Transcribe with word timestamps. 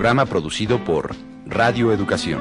Programa 0.00 0.24
producido 0.24 0.82
por 0.82 1.14
Radio 1.44 1.92
Educación. 1.92 2.40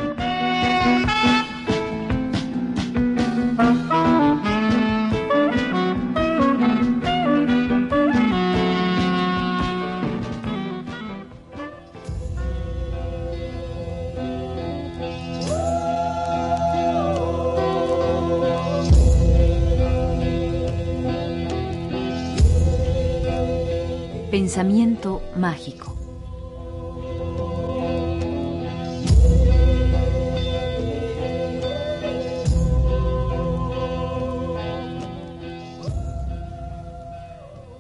Pensamiento 24.32 25.22
mágico. 25.36 25.99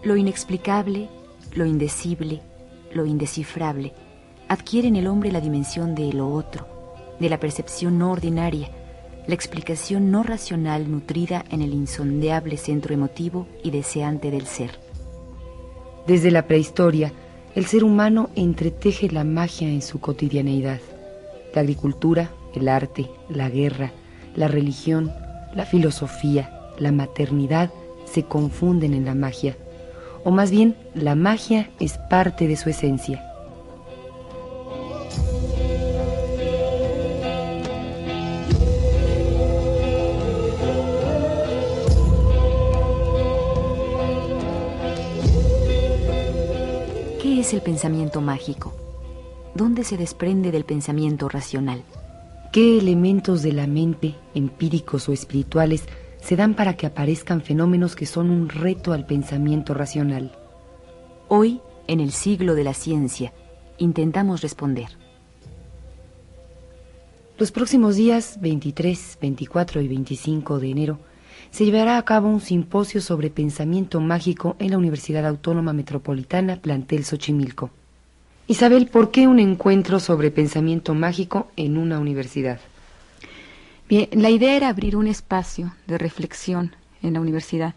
Lo 0.09 0.17
inexplicable, 0.17 1.07
lo 1.53 1.67
indecible, 1.67 2.41
lo 2.95 3.05
indescifrable 3.05 3.93
adquiere 4.47 4.88
en 4.88 4.95
el 4.95 5.05
hombre 5.05 5.31
la 5.31 5.39
dimensión 5.39 5.93
de 5.93 6.11
lo 6.13 6.33
otro, 6.33 6.66
de 7.19 7.29
la 7.29 7.39
percepción 7.39 7.99
no 7.99 8.11
ordinaria, 8.11 8.71
la 9.27 9.35
explicación 9.35 10.09
no 10.09 10.23
racional 10.23 10.89
nutrida 10.89 11.45
en 11.51 11.61
el 11.61 11.75
insondeable 11.75 12.57
centro 12.57 12.91
emotivo 12.91 13.45
y 13.63 13.69
deseante 13.69 14.31
del 14.31 14.47
ser. 14.47 14.79
Desde 16.07 16.31
la 16.31 16.47
prehistoria, 16.47 17.13
el 17.53 17.67
ser 17.67 17.83
humano 17.83 18.31
entreteje 18.33 19.11
la 19.11 19.23
magia 19.23 19.67
en 19.67 19.83
su 19.83 19.99
cotidianeidad. 19.99 20.79
La 21.53 21.61
agricultura, 21.61 22.31
el 22.55 22.67
arte, 22.67 23.11
la 23.29 23.47
guerra, 23.47 23.91
la 24.35 24.47
religión, 24.47 25.13
la 25.53 25.67
filosofía, 25.67 26.71
la 26.79 26.91
maternidad 26.91 27.69
se 28.05 28.23
confunden 28.23 28.95
en 28.95 29.05
la 29.05 29.13
magia, 29.13 29.55
o 30.23 30.31
más 30.31 30.52
bien 30.52 30.75
la 30.94 31.16
magia 31.16 31.70
es 31.80 31.98
parte 32.09 32.48
de 32.48 32.56
su 32.56 32.70
esencia. 32.70 33.25
¿Qué 47.22 47.40
es 47.40 47.53
el 47.53 47.62
pensamiento 47.62 48.22
mágico? 48.22 48.74
¿Dónde 49.56 49.84
se 49.84 49.97
desprende 49.97 50.52
del 50.52 50.66
pensamiento 50.66 51.28
racional? 51.29 51.84
¿Qué 52.52 52.78
elementos 52.78 53.44
de 53.44 53.53
la 53.53 53.68
mente, 53.68 54.16
empíricos 54.34 55.08
o 55.08 55.13
espirituales, 55.13 55.84
se 56.22 56.35
dan 56.35 56.53
para 56.53 56.75
que 56.75 56.85
aparezcan 56.85 57.41
fenómenos 57.41 57.96
que 57.96 58.06
son 58.06 58.30
un 58.30 58.50
reto 58.50 58.94
al 58.94 59.06
pensamiento 59.06 59.74
racional? 59.74 60.31
Hoy, 61.28 61.62
en 61.88 62.00
el 62.00 62.12
siglo 62.12 62.56
de 62.56 62.63
la 62.63 62.74
ciencia, 62.74 63.34
intentamos 63.78 64.41
responder. 64.41 64.90
Los 67.38 67.52
próximos 67.52 67.96
días 67.96 68.38
23, 68.41 69.18
24 69.22 69.81
y 69.81 69.88
25 69.88 70.59
de 70.59 70.69
enero 70.69 71.00
se 71.52 71.66
llevará 71.66 71.97
a 71.97 72.03
cabo 72.03 72.28
un 72.28 72.41
simposio 72.41 73.02
sobre 73.02 73.29
pensamiento 73.29 74.02
mágico 74.02 74.56
en 74.59 74.72
la 74.72 74.78
Universidad 74.78 75.25
Autónoma 75.25 75.74
Metropolitana 75.74 76.58
Plantel 76.58 77.06
Xochimilco. 77.06 77.72
Isabel, 78.47 78.88
¿por 78.88 79.12
qué 79.12 79.28
un 79.28 79.40
encuentro 79.40 80.00
sobre 80.00 80.31
pensamiento 80.31 80.94
mágico 80.94 81.47
en 81.56 81.78
una 81.78 82.00
universidad? 82.00 82.59
Bien, 83.89 84.07
la 84.13 84.29
idea 84.29 84.55
era 84.55 84.69
abrir 84.69 84.95
un 84.95 85.07
espacio 85.07 85.75
de 85.88 85.97
reflexión 85.97 86.75
en 87.01 87.13
la 87.13 87.22
universidad 87.22 87.73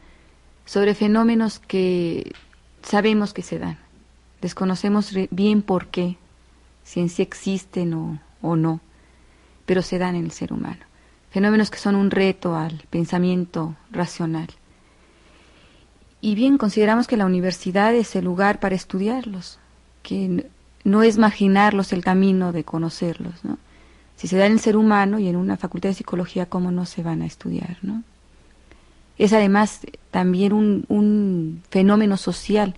sobre 0.67 0.95
fenómenos 0.95 1.59
que 1.59 2.33
sabemos 2.83 3.33
que 3.33 3.43
se 3.43 3.59
dan. 3.59 3.79
Desconocemos 4.41 5.13
bien 5.31 5.63
por 5.63 5.89
qué, 5.89 6.19
si 6.85 7.01
en 7.01 7.09
sí 7.09 7.23
existen 7.23 7.95
o, 7.95 8.21
o 8.41 8.55
no, 8.55 8.81
pero 9.67 9.83
se 9.83 9.99
dan 9.99 10.15
en 10.15 10.27
el 10.27 10.33
ser 10.33 10.53
humano 10.53 10.85
fenómenos 11.33 11.71
que 11.71 11.79
son 11.79 11.97
un 11.97 12.11
reto 12.11 12.57
al 12.57 12.85
pensamiento 12.91 13.75
racional. 13.91 14.49
Y 16.21 16.35
bien, 16.35 16.59
consideramos 16.59 17.07
que 17.07 17.17
la 17.17 17.27
universidad 17.27 17.95
es 17.95 18.15
el 18.15 18.27
lugar 18.27 18.61
para 18.61 18.75
estudiarlos, 18.75 19.59
que 20.03 20.47
no 20.85 21.03
es 21.03 21.17
marginarlos 21.17 21.93
el 21.93 22.05
camino 22.05 22.53
de 22.53 22.65
conocerlos, 22.65 23.45
¿no? 23.45 23.59
Si 24.17 24.29
se 24.29 24.37
da 24.37 24.47
en 24.47 24.53
el 24.53 24.61
ser 24.61 24.77
humano 24.77 25.19
y 25.19 25.29
en 25.29 25.37
una 25.37 25.57
facultad 25.57 25.89
de 25.91 25.95
psicología, 25.95 26.47
¿cómo 26.47 26.71
no 26.71 26.87
se 26.87 27.03
van 27.03 27.23
a 27.23 27.27
estudiar, 27.27 27.79
no? 27.83 28.03
Es 29.19 29.33
además 29.33 29.81
también 30.11 30.53
un, 30.53 30.85
un 30.89 31.63
fenómeno 31.71 32.17
social. 32.17 32.75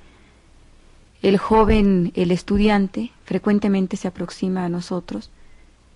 El 1.22 1.38
joven, 1.38 2.12
el 2.14 2.30
estudiante, 2.30 3.12
frecuentemente 3.24 3.96
se 3.96 4.08
aproxima 4.08 4.64
a 4.64 4.68
nosotros 4.68 5.30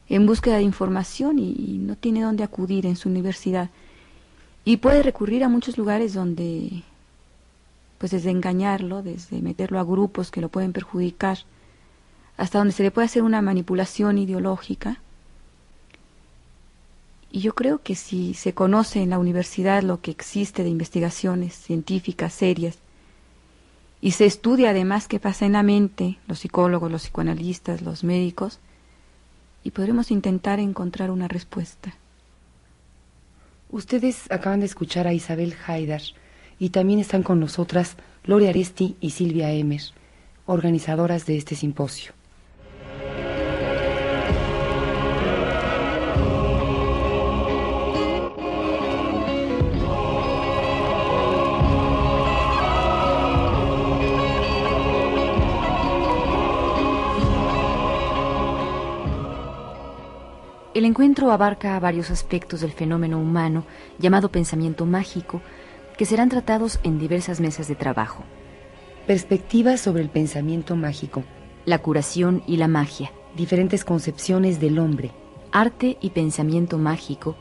en 0.09 0.27
búsqueda 0.27 0.57
de 0.57 0.63
información 0.63 1.39
y, 1.39 1.79
no 1.79 1.97
tiene 1.97 2.23
dónde 2.23 2.45
acudir 2.45 2.87
en 2.87 2.97
su 2.97 3.09
universidad. 3.09 3.71
Y 4.65 4.79
puede 4.79 5.03
recurrir 5.03 5.45
a 5.45 5.49
muchos 5.49 5.79
lugares 5.79 6.15
donde, 6.15 6.83
pues 7.99 8.13
desde 8.13 8.31
engañarlo, 8.31 9.03
desde 9.03 9.41
meterlo 9.43 9.79
a 9.79 9.85
grupos 9.85 10.31
que 10.31 10.41
lo 10.41 10.49
pueden 10.49 10.73
perjudicar, 10.73 11.39
hasta 12.37 12.59
donde 12.59 12.73
se 12.73 12.83
le 12.83 12.91
puede 12.91 13.07
hacer 13.07 13.23
una 13.23 13.43
manipulación 13.43 14.19
ideológica. 14.19 15.01
Y 17.31 17.41
yo 17.41 17.55
creo 17.55 17.83
que 17.83 17.95
si 17.95 18.35
se 18.35 18.55
conoce 18.55 19.03
en 19.03 19.11
la 19.11 19.19
universidad 19.19 19.83
lo 19.83 20.01
que 20.01 20.11
existe 20.11 20.63
de 20.63 20.71
investigaciones 20.71 21.55
científicas 21.55 22.33
serias, 22.33 22.79
y 24.01 24.13
se 24.13 24.27
estudia 24.27 24.71
además 24.71 25.09
qué 25.09 25.19
pasa 25.19 25.45
en 25.45 25.53
la 25.53 25.63
mente, 25.63 26.19
los 26.27 26.39
psicólogos, 26.39 26.91
los 26.91 27.03
psicoanalistas, 27.03 27.83
los 27.83 28.05
médicos, 28.05 28.61
y 29.65 29.73
podremos 29.73 30.11
intentar 30.11 30.61
encontrar 30.61 31.11
una 31.11 31.29
respuesta. 31.29 31.95
Ustedes 33.71 34.31
acaban 34.31 34.61
de 34.61 34.67
escuchar 34.67 35.07
a 35.07 35.13
Isabel 35.13 35.55
Haidar 35.67 36.01
y 36.59 36.71
también 36.71 37.01
están 37.01 37.23
con 37.23 37.41
nosotras 37.41 37.97
Lore 38.25 38.49
Aresti 38.49 38.97
y 39.01 39.11
Silvia 39.11 39.53
Emer, 39.53 39.83
organizadoras 40.47 41.27
de 41.27 41.37
este 41.37 41.55
simposio. 41.55 42.18
El 60.79 60.85
encuentro 60.85 61.33
abarca 61.33 61.81
varios 61.81 62.09
aspectos 62.13 62.61
del 62.61 62.71
fenómeno 62.71 63.19
humano 63.19 63.65
llamado 63.99 64.31
pensamiento 64.31 64.87
mágico 64.87 65.43
que 65.97 66.05
serán 66.05 66.29
tratados 66.29 66.79
en 66.85 67.01
diversas 67.01 67.41
mesas 67.41 67.67
de 67.67 67.75
trabajo. 67.75 68.23
Perspectivas 69.05 69.81
sobre 69.81 70.05
el 70.05 70.09
pensamiento 70.09 70.77
mágico. 70.77 71.25
La 71.65 71.79
curación 71.79 72.45
y 72.47 72.59
la 72.59 72.69
magia. 72.69 73.11
Diferentes 73.37 73.85
concepciones 73.85 74.61
del 74.61 74.79
hombre. 74.79 75.11
Arte 75.51 75.99
y 76.01 76.11
pensamiento 76.11 76.79
mágico. 76.79 77.35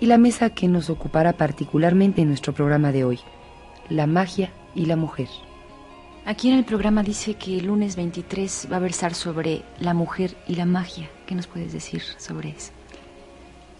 Y 0.00 0.06
la 0.06 0.18
mesa 0.18 0.50
que 0.50 0.66
nos 0.66 0.90
ocupará 0.90 1.34
particularmente 1.34 2.22
en 2.22 2.28
nuestro 2.30 2.52
programa 2.52 2.90
de 2.90 3.04
hoy. 3.04 3.20
La 3.88 4.08
magia 4.08 4.50
y 4.74 4.86
la 4.86 4.96
mujer. 4.96 5.28
Aquí 6.26 6.48
en 6.48 6.58
el 6.58 6.64
programa 6.64 7.02
dice 7.02 7.34
que 7.34 7.58
el 7.58 7.66
lunes 7.66 7.96
23 7.96 8.68
va 8.70 8.76
a 8.76 8.80
versar 8.80 9.14
sobre 9.14 9.62
la 9.80 9.94
mujer 9.94 10.36
y 10.46 10.54
la 10.54 10.66
magia. 10.66 11.10
¿Qué 11.26 11.34
nos 11.34 11.46
puedes 11.46 11.72
decir 11.72 12.02
sobre 12.18 12.50
eso? 12.50 12.72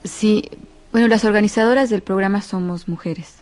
Sí, 0.05 0.49
bueno, 0.93 1.07
las 1.09 1.25
organizadoras 1.25 1.91
del 1.91 2.03
programa 2.03 2.43
somos 2.43 2.89
mujeres. 2.89 3.37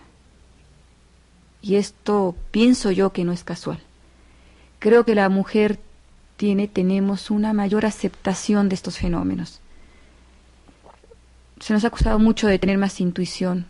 Y 1.62 1.76
esto 1.76 2.34
pienso 2.50 2.90
yo 2.90 3.12
que 3.12 3.24
no 3.24 3.32
es 3.32 3.44
casual. 3.44 3.80
Creo 4.78 5.04
que 5.04 5.14
la 5.14 5.28
mujer 5.28 5.78
tiene, 6.36 6.68
tenemos 6.68 7.30
una 7.30 7.52
mayor 7.52 7.86
aceptación 7.86 8.68
de 8.68 8.74
estos 8.74 8.98
fenómenos. 8.98 9.60
Se 11.60 11.72
nos 11.72 11.84
ha 11.84 11.88
acusado 11.88 12.18
mucho 12.18 12.46
de 12.46 12.58
tener 12.58 12.78
más 12.78 13.00
intuición. 13.00 13.66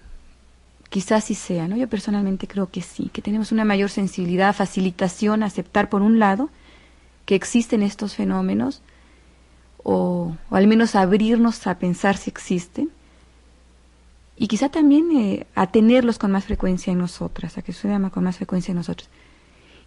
Quizás 0.88 1.24
sí 1.24 1.34
sea, 1.34 1.68
¿no? 1.68 1.76
Yo 1.76 1.88
personalmente 1.88 2.46
creo 2.46 2.70
que 2.70 2.80
sí, 2.80 3.10
que 3.12 3.22
tenemos 3.22 3.52
una 3.52 3.64
mayor 3.64 3.90
sensibilidad, 3.90 4.54
facilitación, 4.54 5.42
aceptar 5.42 5.88
por 5.88 6.02
un 6.02 6.18
lado 6.18 6.48
que 7.26 7.34
existen 7.34 7.82
estos 7.82 8.14
fenómenos, 8.14 8.82
o, 9.82 10.34
al 10.50 10.66
menos 10.66 10.94
abrirnos 10.94 11.66
a 11.66 11.78
pensar 11.78 12.16
si 12.16 12.30
existen, 12.30 12.90
y 14.36 14.46
quizá 14.46 14.68
también 14.68 15.14
eh, 15.16 15.46
a 15.54 15.66
tenerlos 15.66 16.18
con 16.18 16.30
más 16.30 16.44
frecuencia 16.44 16.92
en 16.92 16.98
nosotras, 16.98 17.58
a 17.58 17.62
que 17.62 17.72
suceda 17.72 18.08
con 18.10 18.24
más 18.24 18.36
frecuencia 18.36 18.72
en 18.72 18.78
nosotros. 18.78 19.10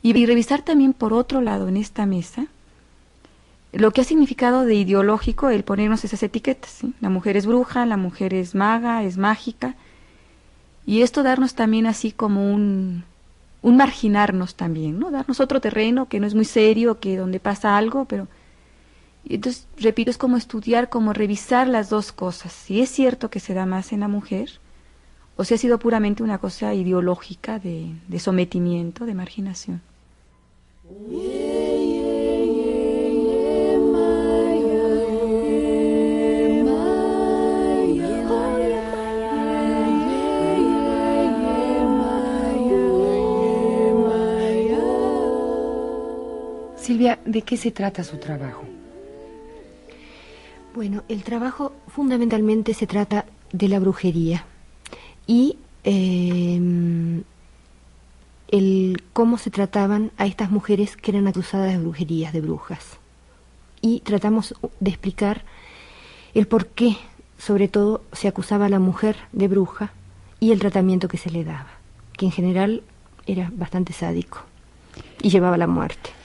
Y, 0.04 0.26
revisar 0.26 0.62
también 0.64 0.94
por 0.94 1.14
otro 1.14 1.42
lado 1.42 1.68
en 1.68 1.78
esta 1.78 2.06
mesa 2.06 2.48
lo 3.72 3.92
que 3.92 4.02
ha 4.02 4.04
significado 4.04 4.66
de 4.66 4.76
ideológico 4.76 5.50
el 5.50 5.64
ponernos 5.64 6.04
esas 6.04 6.22
etiquetas. 6.24 6.80
La 7.00 7.10
mujer 7.10 7.38
es 7.38 7.46
bruja, 7.46 7.86
la 7.86 7.98
mujer 7.98 8.34
es 8.34 8.54
maga, 8.54 9.04
es 9.04 9.18
mágica, 9.18 9.76
y 10.86 11.02
esto 11.02 11.24
darnos 11.24 11.54
también 11.54 11.86
así 11.86 12.12
como 12.12 12.54
un, 12.54 13.04
un 13.62 13.78
marginarnos 13.78 14.56
también, 14.56 15.00
¿no? 15.00 15.12
Darnos 15.12 15.40
otro 15.40 15.62
terreno 15.62 16.08
que 16.08 16.20
no 16.20 16.28
es 16.28 16.36
muy 16.36 16.46
serio, 16.46 17.00
que 17.00 17.18
donde 17.18 17.40
pasa 17.40 17.78
algo, 17.78 18.06
pero 18.06 18.28
entonces, 19.26 19.68
repito, 19.78 20.10
es 20.10 20.18
como 20.18 20.38
estudiar, 20.38 20.90
como 20.90 21.14
revisar 21.14 21.68
las 21.68 21.90
dos 21.90 22.12
cosas. 22.12 22.52
Si 22.52 22.82
es 22.82 22.90
cierto 22.90 23.30
que 23.30 23.40
se 23.40 23.54
da 23.54 23.66
más 23.66 23.94
en 23.94 24.00
la 24.00 24.08
mujer, 24.08 24.50
o 25.38 25.44
si 25.44 25.54
ha 25.54 25.58
sido 25.58 25.80
puramente 25.80 26.24
una 26.24 26.40
cosa 26.40 26.74
ideológica 26.74 27.60
de, 27.60 27.94
de 28.08 28.20
sometimiento, 28.20 29.06
de 29.06 29.14
marginación. 29.14 29.82
¿De 47.02 47.42
qué 47.42 47.58
se 47.58 47.72
trata 47.72 48.04
su 48.04 48.18
trabajo? 48.18 48.64
Bueno, 50.76 51.04
el 51.10 51.24
trabajo 51.24 51.74
fundamentalmente 51.88 52.74
se 52.74 52.86
trata 52.86 53.26
de 53.52 53.68
la 53.68 53.80
brujería 53.80 54.46
y 55.26 55.58
em, 55.84 57.24
el 58.50 59.04
cómo 59.14 59.38
se 59.38 59.50
trataban 59.50 60.12
a 60.18 60.28
estas 60.28 60.52
mujeres 60.52 60.96
que 60.96 61.12
eran 61.12 61.28
acusadas 61.28 61.72
de 61.72 61.80
brujerías, 61.80 62.34
de 62.34 62.42
brujas. 62.42 63.00
Y 63.82 64.02
tratamos 64.02 64.54
de 64.80 64.92
explicar 64.92 65.44
el 66.36 66.46
por 66.46 66.68
qué, 66.68 66.98
sobre 67.40 67.68
todo, 67.68 68.04
se 68.14 68.28
acusaba 68.28 68.68
a 68.68 68.70
la 68.70 68.80
mujer 68.80 69.16
de 69.32 69.48
bruja 69.48 69.92
y 70.40 70.52
el 70.52 70.60
tratamiento 70.60 71.08
que 71.08 71.18
se 71.18 71.32
le 71.32 71.44
daba, 71.44 71.80
que 72.14 72.28
en 72.28 72.32
general 72.32 72.84
era 73.26 73.52
bastante 73.54 73.92
sádico 73.92 74.42
y 75.22 75.30
llevaba 75.30 75.56
a 75.56 75.60
la 75.60 75.68
muerte. 75.68 76.21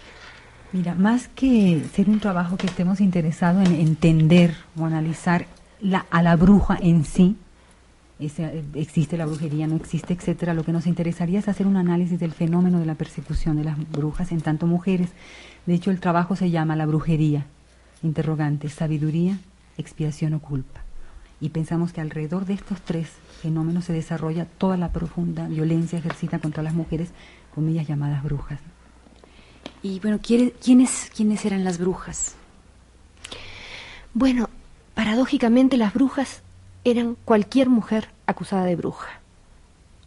Mira, 0.73 0.95
más 0.95 1.29
que 1.29 1.83
ser 1.95 2.11
un 2.11 2.21
trabajo 2.21 2.57
que 2.57 2.67
estemos 2.67 3.01
interesados 3.01 3.67
en 3.67 3.75
entender 3.75 4.55
o 4.79 4.85
analizar 4.85 5.47
la, 5.81 6.07
a 6.11 6.23
la 6.23 6.37
bruja 6.37 6.77
en 6.81 7.05
sí, 7.05 7.37
existe 8.19 9.17
la 9.17 9.27
brujería, 9.27 9.67
no 9.67 9.77
existe, 9.77 10.15
etcétera, 10.15 10.55
lo 10.55 10.65
que 10.65 10.73
nos 10.73 10.87
interesaría 10.87 11.39
es 11.39 11.49
hacer 11.49 11.67
un 11.67 11.77
análisis 11.77 12.19
del 12.19 12.33
fenómeno 12.33 12.79
de 12.79 12.87
la 12.87 12.95
persecución 12.95 13.57
de 13.57 13.65
las 13.65 13.77
brujas 13.91 14.33
en 14.33 14.41
tanto 14.41 14.67
mujeres. 14.67 15.11
De 15.67 15.75
hecho, 15.75 15.91
el 15.91 16.01
trabajo 16.01 16.35
se 16.35 16.51
llama 16.51 16.77
la 16.77 16.87
brujería, 16.87 17.47
interrogante, 18.03 18.69
sabiduría, 18.69 19.39
expiación 19.77 20.35
o 20.35 20.41
culpa. 20.41 20.81
Y 21.41 21.51
pensamos 21.51 21.93
que 21.93 22.01
alrededor 22.01 22.47
de 22.47 22.55
estos 22.55 22.81
tres 22.81 23.11
fenómenos 23.43 23.85
se 23.85 23.93
desarrolla 23.93 24.47
toda 24.47 24.79
la 24.79 24.91
profunda 24.91 25.49
violencia 25.49 25.99
ejercida 25.99 26.39
contra 26.39 26.63
las 26.63 26.75
mujeres, 26.75 27.11
comillas 27.55 27.87
llamadas 27.87 28.23
brujas. 28.23 28.61
Y 29.87 30.01
bueno, 30.01 30.19
¿quiénes, 30.21 31.11
¿quiénes 31.15 31.45
eran 31.45 31.63
las 31.63 31.79
brujas? 31.79 32.35
Bueno, 34.15 34.51
paradójicamente 34.95 35.77
las 35.77 35.95
brujas 35.95 36.43
eran 36.83 37.17
cualquier 37.25 37.69
mujer 37.69 38.09
acusada 38.27 38.65
de 38.65 38.75
bruja. 38.75 39.21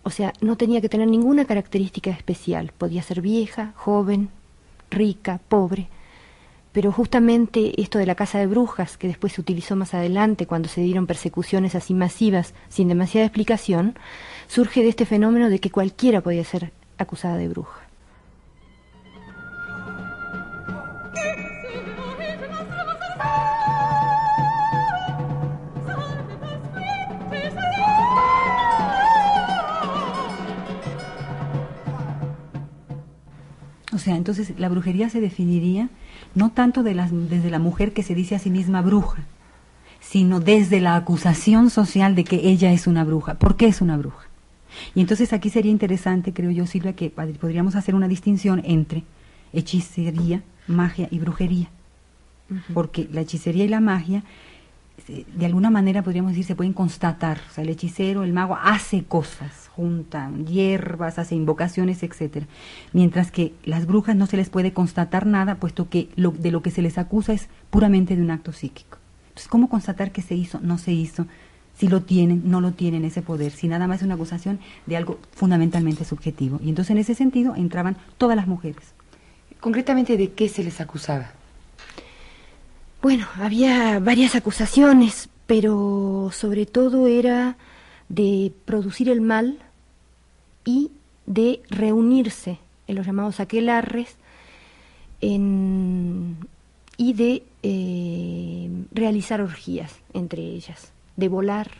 O 0.03 0.09
sea, 0.09 0.33
no 0.41 0.57
tenía 0.57 0.81
que 0.81 0.89
tener 0.89 1.07
ninguna 1.07 1.45
característica 1.45 2.09
especial. 2.09 2.73
Podía 2.77 3.01
ser 3.03 3.21
vieja, 3.21 3.71
joven, 3.77 4.27
rica, 4.91 5.39
pobre. 5.47 5.87
Pero 6.73 6.91
justamente 6.91 7.81
esto 7.81 7.99
de 7.99 8.05
la 8.05 8.15
casa 8.15 8.37
de 8.37 8.47
brujas, 8.47 8.97
que 8.97 9.07
después 9.07 9.31
se 9.31 9.39
utilizó 9.39 9.77
más 9.77 9.93
adelante 9.93 10.45
cuando 10.45 10.67
se 10.67 10.81
dieron 10.81 11.07
persecuciones 11.07 11.73
así 11.75 11.93
masivas 11.93 12.53
sin 12.67 12.89
demasiada 12.89 13.27
explicación, 13.27 13.97
surge 14.49 14.83
de 14.83 14.89
este 14.89 15.05
fenómeno 15.05 15.49
de 15.49 15.59
que 15.59 15.71
cualquiera 15.71 16.19
podía 16.19 16.43
ser 16.43 16.73
acusada 16.97 17.37
de 17.37 17.47
bruja. 17.47 17.88
Sea, 34.09 34.17
entonces 34.17 34.53
la 34.57 34.69
brujería 34.69 35.07
se 35.09 35.21
definiría 35.21 35.89
no 36.33 36.49
tanto 36.49 36.81
de 36.81 36.95
desde 36.95 37.51
la 37.51 37.59
mujer 37.59 37.93
que 37.93 38.01
se 38.01 38.15
dice 38.15 38.35
a 38.35 38.39
sí 38.39 38.49
misma 38.49 38.81
bruja, 38.81 39.23
sino 39.99 40.39
desde 40.39 40.79
la 40.79 40.95
acusación 40.95 41.69
social 41.69 42.15
de 42.15 42.23
que 42.23 42.49
ella 42.49 42.71
es 42.71 42.87
una 42.87 43.03
bruja. 43.03 43.35
¿Por 43.35 43.55
qué 43.55 43.67
es 43.67 43.81
una 43.81 43.97
bruja? 43.97 44.27
Y 44.95 45.01
entonces 45.01 45.31
aquí 45.31 45.51
sería 45.51 45.71
interesante, 45.71 46.33
creo 46.33 46.49
yo, 46.49 46.65
Silvia, 46.65 46.93
que 46.93 47.11
podríamos 47.11 47.75
hacer 47.75 47.93
una 47.93 48.07
distinción 48.07 48.63
entre 48.65 49.03
hechicería, 49.53 50.41
magia 50.67 51.07
y 51.11 51.19
brujería. 51.19 51.69
Porque 52.73 53.07
la 53.11 53.21
hechicería 53.21 53.65
y 53.65 53.67
la 53.67 53.79
magia 53.79 54.23
de 55.07 55.45
alguna 55.45 55.69
manera 55.69 56.03
podríamos 56.03 56.31
decir 56.31 56.45
se 56.45 56.55
pueden 56.55 56.73
constatar. 56.73 57.39
O 57.49 57.53
sea, 57.53 57.63
el 57.63 57.69
hechicero, 57.69 58.23
el 58.23 58.33
mago 58.33 58.57
hace 58.61 59.03
cosas, 59.03 59.69
junta 59.75 60.31
hierbas, 60.45 61.19
hace 61.19 61.35
invocaciones, 61.35 62.03
etcétera. 62.03 62.47
Mientras 62.93 63.31
que 63.31 63.53
las 63.63 63.85
brujas 63.85 64.15
no 64.15 64.25
se 64.25 64.37
les 64.37 64.49
puede 64.49 64.73
constatar 64.73 65.25
nada, 65.25 65.55
puesto 65.55 65.89
que 65.89 66.09
de 66.15 66.51
lo 66.51 66.61
que 66.61 66.71
se 66.71 66.81
les 66.81 66.97
acusa 66.97 67.33
es 67.33 67.49
puramente 67.69 68.15
de 68.15 68.21
un 68.21 68.31
acto 68.31 68.51
psíquico. 68.51 68.97
Entonces, 69.29 69.47
¿cómo 69.47 69.69
constatar 69.69 70.11
que 70.11 70.21
se 70.21 70.35
hizo, 70.35 70.59
no 70.61 70.77
se 70.77 70.91
hizo? 70.91 71.27
Si 71.75 71.87
lo 71.87 72.01
tienen, 72.01 72.41
no 72.45 72.59
lo 72.59 72.73
tienen 72.73 73.05
ese 73.05 73.21
poder, 73.21 73.53
si 73.53 73.69
nada 73.69 73.87
más 73.87 73.99
es 73.99 74.03
una 74.03 74.15
acusación 74.15 74.59
de 74.85 74.97
algo 74.97 75.17
fundamentalmente 75.31 76.03
subjetivo. 76.03 76.59
Y 76.61 76.67
entonces 76.69 76.91
en 76.91 76.97
ese 76.97 77.15
sentido 77.15 77.55
entraban 77.55 77.95
todas 78.17 78.35
las 78.35 78.47
mujeres. 78.47 78.93
Concretamente, 79.61 80.17
¿de 80.17 80.33
qué 80.33 80.49
se 80.49 80.63
les 80.63 80.81
acusaba? 80.81 81.38
Bueno, 83.01 83.27
había 83.35 83.99
varias 83.99 84.35
acusaciones, 84.35 85.29
pero 85.47 86.31
sobre 86.33 86.65
todo 86.65 87.07
era 87.07 87.55
de 88.09 88.51
producir 88.65 89.07
el 89.07 89.21
mal 89.21 89.59
y 90.65 90.91
de 91.25 91.61
reunirse 91.69 92.59
en 92.87 92.95
los 92.95 93.05
llamados 93.05 93.39
aquelarres 93.39 94.17
y 95.21 97.13
de 97.13 97.43
eh, 97.63 98.69
realizar 98.91 99.41
orgías 99.41 99.95
entre 100.13 100.41
ellas, 100.41 100.91
de 101.15 101.29
volar, 101.29 101.71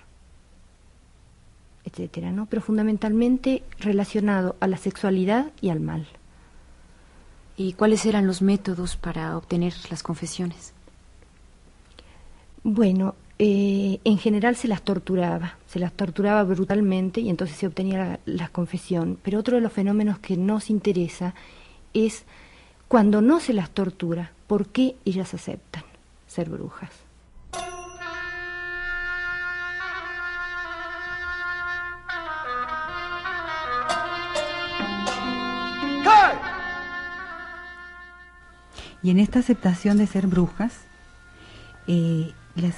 etcétera, 1.83 2.31
¿no? 2.31 2.45
Pero 2.45 2.61
fundamentalmente 2.61 3.63
relacionado 3.79 4.55
a 4.61 4.67
la 4.67 4.77
sexualidad 4.77 5.51
y 5.59 5.69
al 5.69 5.81
mal. 5.81 6.07
¿Y 7.57 7.73
cuáles 7.73 8.05
eran 8.05 8.25
los 8.25 8.41
métodos 8.41 8.95
para 8.95 9.35
obtener 9.35 9.73
las 9.89 10.01
confesiones? 10.01 10.73
Bueno, 12.63 13.15
eh, 13.41 14.01
en 14.03 14.17
general 14.17 14.57
se 14.57 14.67
las 14.67 14.81
torturaba, 14.81 15.57
se 15.65 15.79
las 15.79 15.93
torturaba 15.93 16.43
brutalmente 16.43 17.21
y 17.21 17.29
entonces 17.29 17.55
se 17.55 17.67
obtenía 17.67 18.19
la, 18.25 18.49
confesión. 18.49 19.17
Pero 19.23 19.39
otro 19.39 19.55
de 19.55 19.61
los 19.61 19.71
fenómenos 19.71 20.19
que 20.19 20.35
nos 20.35 20.69
interesa 20.69 21.33
es 21.93 22.25
cuando 22.89 23.21
no 23.21 23.39
se 23.39 23.53
las 23.53 23.69
tortura, 23.69 24.33
¿por 24.47 24.67
qué 24.67 24.95
ellas 25.05 25.33
aceptan 25.33 25.83
ser 26.27 26.49
brujas? 26.49 26.89
Y 39.01 39.11
en 39.11 39.19
esta 39.19 39.39
aceptación 39.39 39.97
de 39.97 40.07
ser 40.07 40.27
brujas, 40.27 40.73
eh, 41.87 42.33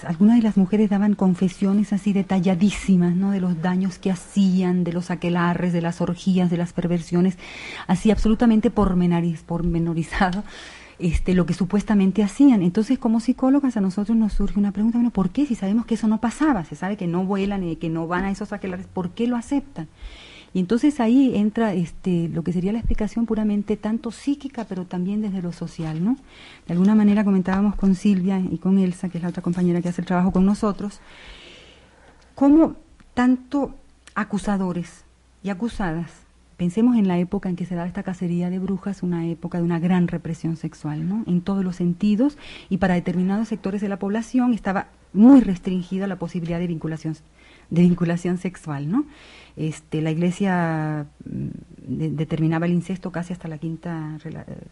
algunas 0.05 0.37
de 0.37 0.43
las 0.43 0.57
mujeres 0.57 0.89
daban 0.89 1.15
confesiones 1.15 1.93
así 1.93 2.13
detalladísimas, 2.13 3.15
¿no? 3.15 3.31
De 3.31 3.39
los 3.39 3.61
daños 3.61 3.97
que 3.97 4.11
hacían, 4.11 4.83
de 4.83 4.93
los 4.93 5.11
aquelarres, 5.11 5.73
de 5.73 5.81
las 5.81 6.01
orgías, 6.01 6.49
de 6.49 6.57
las 6.57 6.73
perversiones, 6.73 7.37
así 7.87 8.11
absolutamente 8.11 8.71
pormenorizado, 8.71 10.43
este, 10.99 11.33
lo 11.33 11.45
que 11.45 11.53
supuestamente 11.53 12.23
hacían. 12.23 12.61
Entonces, 12.61 12.99
como 12.99 13.19
psicólogas, 13.19 13.77
a 13.77 13.81
nosotros 13.81 14.17
nos 14.17 14.33
surge 14.33 14.59
una 14.59 14.71
pregunta, 14.71 14.97
bueno, 14.97 15.11
¿por 15.11 15.29
qué? 15.29 15.45
Si 15.45 15.55
sabemos 15.55 15.85
que 15.85 15.95
eso 15.95 16.07
no 16.07 16.21
pasaba, 16.21 16.63
se 16.65 16.75
sabe 16.75 16.97
que 16.97 17.07
no 17.07 17.25
vuelan 17.25 17.63
y 17.63 17.75
que 17.75 17.89
no 17.89 18.07
van 18.07 18.25
a 18.25 18.31
esos 18.31 18.53
aquelares, 18.53 18.87
¿por 18.87 19.11
qué 19.11 19.27
lo 19.27 19.35
aceptan? 19.35 19.87
Y 20.53 20.59
entonces 20.59 20.99
ahí 20.99 21.35
entra 21.35 21.73
este, 21.73 22.27
lo 22.29 22.43
que 22.43 22.51
sería 22.53 22.71
la 22.71 22.79
explicación 22.79 23.25
puramente 23.25 23.77
tanto 23.77 24.11
psíquica, 24.11 24.65
pero 24.65 24.85
también 24.85 25.21
desde 25.21 25.41
lo 25.41 25.51
social, 25.53 26.03
¿no? 26.03 26.17
De 26.67 26.73
alguna 26.73 26.95
manera 26.95 27.23
comentábamos 27.23 27.75
con 27.75 27.95
Silvia 27.95 28.39
y 28.39 28.57
con 28.57 28.77
Elsa, 28.77 29.09
que 29.09 29.17
es 29.17 29.23
la 29.23 29.29
otra 29.29 29.41
compañera 29.41 29.81
que 29.81 29.89
hace 29.89 30.01
el 30.01 30.07
trabajo 30.07 30.31
con 30.31 30.45
nosotros, 30.45 30.99
cómo 32.35 32.75
tanto 33.13 33.75
acusadores 34.13 35.05
y 35.43 35.49
acusadas 35.49 36.21
Pensemos 36.61 36.95
en 36.95 37.07
la 37.07 37.17
época 37.17 37.49
en 37.49 37.55
que 37.55 37.65
se 37.65 37.73
daba 37.73 37.87
esta 37.87 38.03
cacería 38.03 38.51
de 38.51 38.59
brujas, 38.59 39.01
una 39.01 39.25
época 39.25 39.57
de 39.57 39.63
una 39.63 39.79
gran 39.79 40.07
represión 40.07 40.57
sexual, 40.57 41.09
¿no? 41.09 41.23
En 41.25 41.41
todos 41.41 41.63
los 41.63 41.77
sentidos 41.77 42.37
y 42.69 42.77
para 42.77 42.93
determinados 42.93 43.47
sectores 43.47 43.81
de 43.81 43.89
la 43.89 43.97
población 43.97 44.53
estaba 44.53 44.85
muy 45.11 45.41
restringida 45.41 46.05
la 46.05 46.19
posibilidad 46.19 46.59
de 46.59 46.67
vinculación 46.67 47.15
de 47.71 47.81
vinculación 47.81 48.37
sexual, 48.37 48.91
¿no? 48.91 49.05
Este, 49.57 50.01
la 50.01 50.11
Iglesia 50.11 51.07
mm, 51.25 51.47
determinaba 52.15 52.65
el 52.67 52.71
incesto 52.71 53.11
casi 53.11 53.33
hasta 53.33 53.47
la 53.47 53.57
quinta 53.57 54.17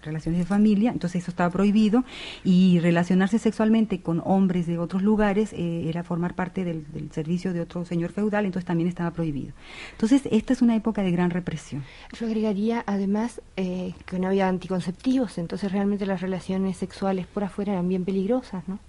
relaciones 0.01 0.39
de 0.39 0.46
familia, 0.46 0.91
entonces 0.91 1.24
eso 1.24 1.32
estaba 1.32 1.50
prohibido 1.50 2.06
y 2.44 2.79
relacionarse 2.79 3.39
sexualmente 3.39 4.01
con 4.01 4.22
hombres 4.24 4.68
de 4.68 4.77
otros 4.77 5.01
lugares 5.01 5.51
eh, 5.53 5.89
era 5.89 6.03
formar 6.03 6.36
parte 6.36 6.63
del, 6.63 6.86
servicio 7.12 7.51
de 7.51 7.62
otro 7.62 7.84
señor 7.84 8.12
feudal, 8.12 8.46
entonces 8.46 8.65
también 8.65 8.88
estaba 8.88 9.12
prohibido. 9.12 9.53
Entonces 9.91 10.24
esta 10.32 10.53
es 10.53 10.62
una 10.62 10.75
época 10.75 11.01
de 11.01 11.12
gran 11.12 11.29
represión. 11.29 11.84
Yo 12.18 12.25
agregaría 12.25 12.84
además 12.86 13.41
eh, 13.58 13.94
que 14.06 14.20
no 14.20 14.27
había 14.27 14.48
anticonceptivos, 14.48 15.38
entonces 15.38 15.72
realmente 15.72 16.06
las 16.06 16.22
relaciones 16.22 16.77
sexuales 16.77 17.27
por 17.27 17.44
afuera 17.44 17.74
eran 17.74 17.89
bien 17.89 18.06
peligrosas, 18.06 18.68
¿no? 18.68 18.79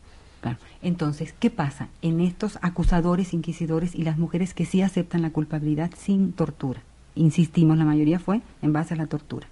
Claro. 0.41 0.59
Entonces, 0.83 1.35
¿qué 1.39 1.51
pasa 1.51 1.89
en 2.03 2.21
estos 2.21 2.59
acusadores, 2.63 3.35
inquisidores 3.35 3.95
y 3.95 4.03
las 4.03 4.19
mujeres 4.19 4.55
que 4.55 4.65
sí 4.65 4.81
aceptan 4.83 5.23
la 5.23 5.31
culpabilidad 5.31 5.91
sin 5.97 6.33
tortura? 6.33 6.83
Insistimos, 7.15 7.77
la 7.77 7.85
mayoría 7.85 8.19
fue 8.19 8.41
en 8.63 8.73
base 8.73 8.95
a 8.95 8.97
la 8.97 9.07
tortura. 9.07 9.47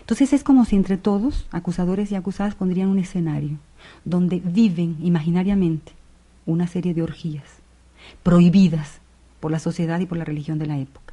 Entonces 0.00 0.32
es 0.32 0.42
como 0.42 0.64
si 0.64 0.74
entre 0.74 0.96
todos, 0.96 1.46
acusadores 1.50 2.10
y 2.10 2.14
acusadas, 2.14 2.54
pondrían 2.54 2.88
un 2.88 2.98
escenario 2.98 3.58
donde 4.04 4.40
viven 4.42 4.96
imaginariamente 5.02 5.92
una 6.46 6.66
serie 6.66 6.94
de 6.94 7.02
orgías 7.02 7.44
prohibidas 8.22 9.00
por 9.38 9.52
la 9.52 9.58
sociedad 9.58 10.00
y 10.00 10.06
por 10.06 10.18
la 10.18 10.24
religión 10.24 10.58
de 10.58 10.66
la 10.66 10.78
época. 10.78 11.12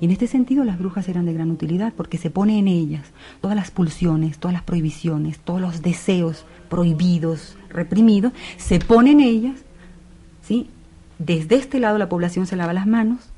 Y 0.00 0.04
en 0.06 0.10
este 0.10 0.26
sentido 0.26 0.64
las 0.64 0.78
brujas 0.78 1.08
eran 1.08 1.26
de 1.26 1.32
gran 1.32 1.50
utilidad 1.50 1.92
porque 1.94 2.18
se 2.18 2.30
pone 2.30 2.58
en 2.58 2.68
ellas 2.68 3.12
todas 3.40 3.56
las 3.56 3.70
pulsiones, 3.70 4.38
todas 4.38 4.52
las 4.52 4.62
prohibiciones, 4.62 5.38
todos 5.38 5.60
los 5.60 5.82
deseos 5.82 6.46
prohibidos, 6.68 7.56
reprimidos, 7.68 8.32
se 8.56 8.78
pone 8.78 9.12
en 9.12 9.20
ellas, 9.20 9.60
¿sí? 10.42 10.68
Desde 11.18 11.56
este 11.56 11.78
lado 11.78 11.98
la 11.98 12.08
población 12.08 12.46
se 12.46 12.56
lava 12.56 12.72
las 12.72 12.86
manos, 12.86 13.30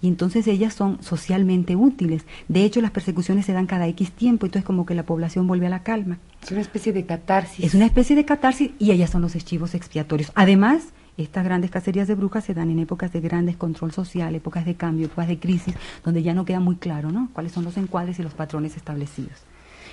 y 0.00 0.08
entonces 0.08 0.46
ellas 0.46 0.74
son 0.74 1.02
socialmente 1.02 1.76
útiles. 1.76 2.24
De 2.48 2.64
hecho, 2.64 2.80
las 2.80 2.90
persecuciones 2.90 3.46
se 3.46 3.52
dan 3.52 3.66
cada 3.66 3.86
X 3.88 4.12
tiempo, 4.12 4.46
entonces 4.46 4.64
como 4.64 4.86
que 4.86 4.94
la 4.94 5.04
población 5.04 5.46
vuelve 5.46 5.66
a 5.66 5.70
la 5.70 5.82
calma. 5.82 6.18
Es 6.42 6.50
una 6.52 6.60
especie 6.60 6.92
de 6.92 7.04
catarsis. 7.04 7.64
Es 7.64 7.74
una 7.74 7.86
especie 7.86 8.16
de 8.16 8.24
catarsis 8.24 8.70
y 8.78 8.92
ellas 8.92 9.10
son 9.10 9.22
los 9.22 9.34
archivos 9.34 9.74
expiatorios. 9.74 10.30
Además, 10.34 10.88
estas 11.16 11.44
grandes 11.44 11.70
cacerías 11.70 12.08
de 12.08 12.14
brujas 12.14 12.44
se 12.44 12.54
dan 12.54 12.70
en 12.70 12.78
épocas 12.80 13.12
de 13.12 13.20
gran 13.20 13.46
descontrol 13.46 13.92
social, 13.92 14.34
épocas 14.34 14.64
de 14.64 14.74
cambio, 14.74 15.06
épocas 15.06 15.28
de 15.28 15.38
crisis, 15.38 15.74
donde 16.04 16.22
ya 16.22 16.34
no 16.34 16.44
queda 16.44 16.60
muy 16.60 16.76
claro 16.76 17.10
¿no? 17.10 17.28
cuáles 17.32 17.52
son 17.52 17.64
los 17.64 17.76
encuadres 17.76 18.18
y 18.18 18.22
los 18.22 18.34
patrones 18.34 18.76
establecidos. 18.76 19.42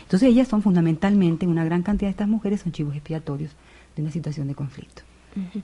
Entonces 0.04 0.30
ellas 0.30 0.48
son 0.48 0.62
fundamentalmente, 0.62 1.48
una 1.48 1.63
gran 1.63 1.84
cantidad 1.84 2.08
de 2.08 2.12
estas 2.12 2.28
mujeres 2.28 2.62
son 2.62 2.72
chivos 2.72 2.96
expiatorios 2.96 3.51
de 3.96 4.01
una 4.01 4.12
situación 4.12 4.48
de 4.48 4.56
conflicto. 4.56 5.04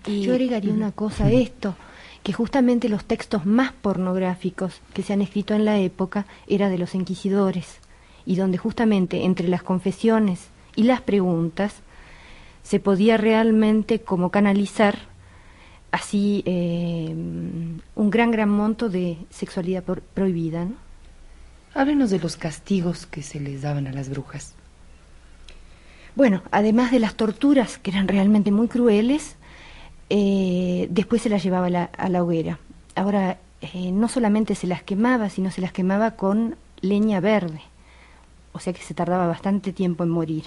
Yo 0.06 0.32
agregaría 0.32 0.74
una 0.74 0.94
cosa 0.94 1.26
a 1.26 1.32
esto, 1.32 1.76
que 2.24 2.32
justamente 2.32 2.88
los 2.88 3.04
textos 3.04 3.46
más 3.46 3.74
pornográficos 3.74 4.82
que 4.94 5.04
se 5.04 5.14
han 5.14 5.22
escrito 5.22 5.54
en 5.54 5.66
la 5.66 5.78
época 5.80 6.26
eran 6.48 6.72
de 6.72 6.78
los 6.78 6.96
inquisidores, 6.96 7.80
y 8.26 8.36
donde 8.36 8.58
justamente 8.58 9.26
entre 9.26 9.48
las 9.48 9.64
confesiones 9.64 10.48
y 10.76 10.84
las 10.84 11.02
preguntas 11.02 11.76
se 12.64 12.80
podía 12.80 13.18
realmente 13.18 14.02
como 14.02 14.30
canalizar 14.30 15.17
así 15.98 16.44
eh, 16.46 17.14
un 17.96 18.10
gran, 18.10 18.32
gran 18.32 18.50
monto 18.50 18.88
de 18.88 19.18
sexualidad 19.30 19.84
prohibida. 19.84 20.66
¿no? 20.66 20.76
Háblenos 21.74 22.12
de 22.12 22.20
los 22.20 22.38
castigos 22.38 23.08
que 23.08 23.24
se 23.24 23.40
les 23.40 23.64
daban 23.64 23.88
a 23.88 23.92
las 23.92 24.10
brujas. 24.10 24.54
Bueno, 26.16 26.44
además 26.52 26.92
de 26.92 27.00
las 27.00 27.16
torturas, 27.16 27.78
que 27.78 27.92
eran 27.92 28.08
realmente 28.08 28.52
muy 28.52 28.68
crueles, 28.68 29.36
eh, 30.10 30.88
después 30.90 31.22
se 31.22 31.30
las 31.30 31.44
llevaba 31.44 31.68
a 31.68 32.10
la, 32.10 32.24
hoguera. 32.24 32.60
Ahora, 32.96 33.40
eh, 33.62 33.92
no 33.92 34.08
solamente 34.08 34.56
se 34.56 34.68
las 34.68 34.84
quemaba, 34.84 35.30
sino 35.30 35.52
se 35.52 35.62
las 35.62 35.72
quemaba 35.72 36.12
con 36.12 36.56
leña 36.82 37.20
verde, 37.20 37.62
o 38.54 38.60
sea 38.60 38.74
que 38.74 38.82
se 38.82 38.94
tardaba 38.94 39.28
bastante 39.28 39.74
tiempo 39.74 40.04
en 40.04 40.10
morir. 40.10 40.46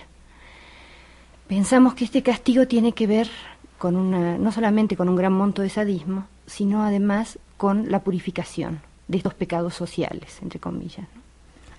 Pensamos 1.49 1.95
que 1.95 2.05
este 2.05 2.23
castigo 2.23 2.67
tiene 2.69 2.93
que 2.93 3.09
ver 3.09 3.29
con 3.81 3.97
una, 3.97 4.37
no 4.37 4.53
solamente 4.53 4.95
con 4.95 5.09
un 5.09 5.17
gran 5.17 5.33
monto 5.33 5.63
de 5.63 5.71
sadismo, 5.71 6.27
sino 6.47 6.83
además 6.83 7.39
con 7.57 7.91
la 7.91 8.01
purificación 8.01 8.81
de 9.09 9.17
estos 9.17 9.33
pecados 9.33 9.73
sociales, 9.73 10.39
entre 10.43 10.61
comillas. 10.61 11.07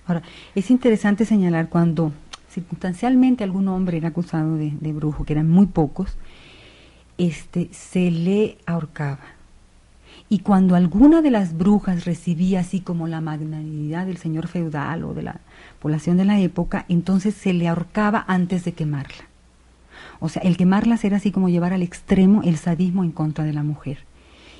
Ahora, 0.08 0.22
es 0.56 0.72
interesante 0.72 1.24
señalar 1.24 1.68
cuando 1.68 2.10
circunstancialmente 2.50 3.44
algún 3.44 3.68
hombre 3.68 3.98
era 3.98 4.08
acusado 4.08 4.56
de, 4.56 4.92
brujo, 4.92 5.24
que 5.24 5.34
eran 5.34 5.48
muy 5.48 5.66
pocos, 5.66 6.16
este, 7.18 7.68
se 7.70 8.10
le 8.10 8.58
ahorcaba. 8.66 9.20
Y 10.28 10.40
cuando 10.40 10.74
alguna 10.74 11.22
de 11.22 11.30
las 11.30 11.56
brujas 11.56 12.04
recibía 12.04 12.60
así 12.60 12.80
como 12.80 13.06
la 13.06 13.20
magnanimidad 13.20 14.06
del 14.06 14.16
señor 14.16 14.48
feudal 14.48 15.04
o 15.04 15.14
de 15.14 15.22
la 15.22 15.40
población 15.78 16.16
de 16.16 16.24
la 16.24 16.40
época, 16.40 16.84
entonces 16.88 17.34
se 17.34 17.52
le 17.52 17.68
ahorcaba 17.68 18.24
antes 18.26 18.64
de 18.64 18.72
quemarla. 18.72 19.31
O 20.20 20.28
sea, 20.28 20.42
el 20.42 20.56
quemarlas 20.56 21.04
era 21.04 21.16
así 21.16 21.30
como 21.30 21.48
llevar 21.48 21.72
al 21.72 21.82
extremo 21.82 22.42
el 22.42 22.56
sadismo 22.56 23.04
en 23.04 23.12
contra 23.12 23.44
de 23.44 23.52
la 23.52 23.62
mujer. 23.62 23.98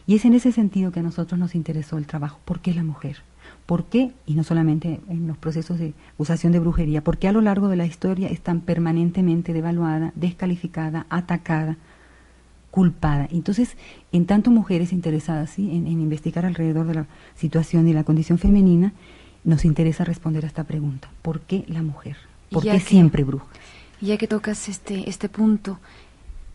Y 0.07 0.17
es 0.17 0.25
en 0.25 0.35
ese 0.35 0.53
sentido 0.53 0.93
que 0.93 1.01
a 1.01 1.05
nosotros 1.05 1.39
nos 1.39 1.55
interesó 1.55 1.99
el 1.99 2.07
trabajo. 2.07 2.41
¿Por 2.45 2.61
qué 2.61 2.75
la 2.75 2.83
mujer? 2.83 3.19
¿Por 3.67 3.85
qué? 3.85 4.13
Y 4.27 4.35
no 4.35 4.45
solamente 4.45 5.01
en 5.09 5.27
los 5.27 5.37
procesos 5.39 5.79
de 5.79 5.95
acusación 6.15 6.53
de 6.53 6.59
brujería, 6.59 7.05
porque 7.05 7.29
a 7.29 7.33
lo 7.33 7.41
largo 7.41 7.69
de 7.69 7.77
la 7.77 7.87
historia 7.87 8.29
están 8.29 8.61
permanentemente 8.61 9.53
devaluada, 9.53 10.13
descalificada, 10.17 11.07
atacada, 11.11 11.77
culpada. 12.71 13.29
Entonces, 13.31 13.77
en 14.11 14.27
tanto 14.27 14.51
mujeres 14.51 14.93
interesadas 14.93 15.59
en, 15.59 15.87
investigar 15.87 16.45
alrededor 16.45 16.87
de 16.87 16.95
la 16.95 17.07
situación 17.37 17.87
y 17.87 17.93
la 17.93 18.05
condición 18.05 18.39
femenina, 18.39 18.93
nos 19.45 19.65
interesa 19.65 20.05
responder 20.05 20.45
a 20.45 20.49
esta 20.49 20.65
pregunta. 20.65 21.09
¿Por 21.23 21.41
qué 21.41 21.65
la 21.69 21.83
mujer? 21.83 22.17
¿Por 22.51 22.63
qué 22.63 22.81
siempre 22.81 23.25
bruja? 23.25 23.47
Ya 24.07 24.17
que 24.17 24.27
tocas 24.27 24.69
este, 24.69 25.09
este 25.09 25.29
punto, 25.29 25.79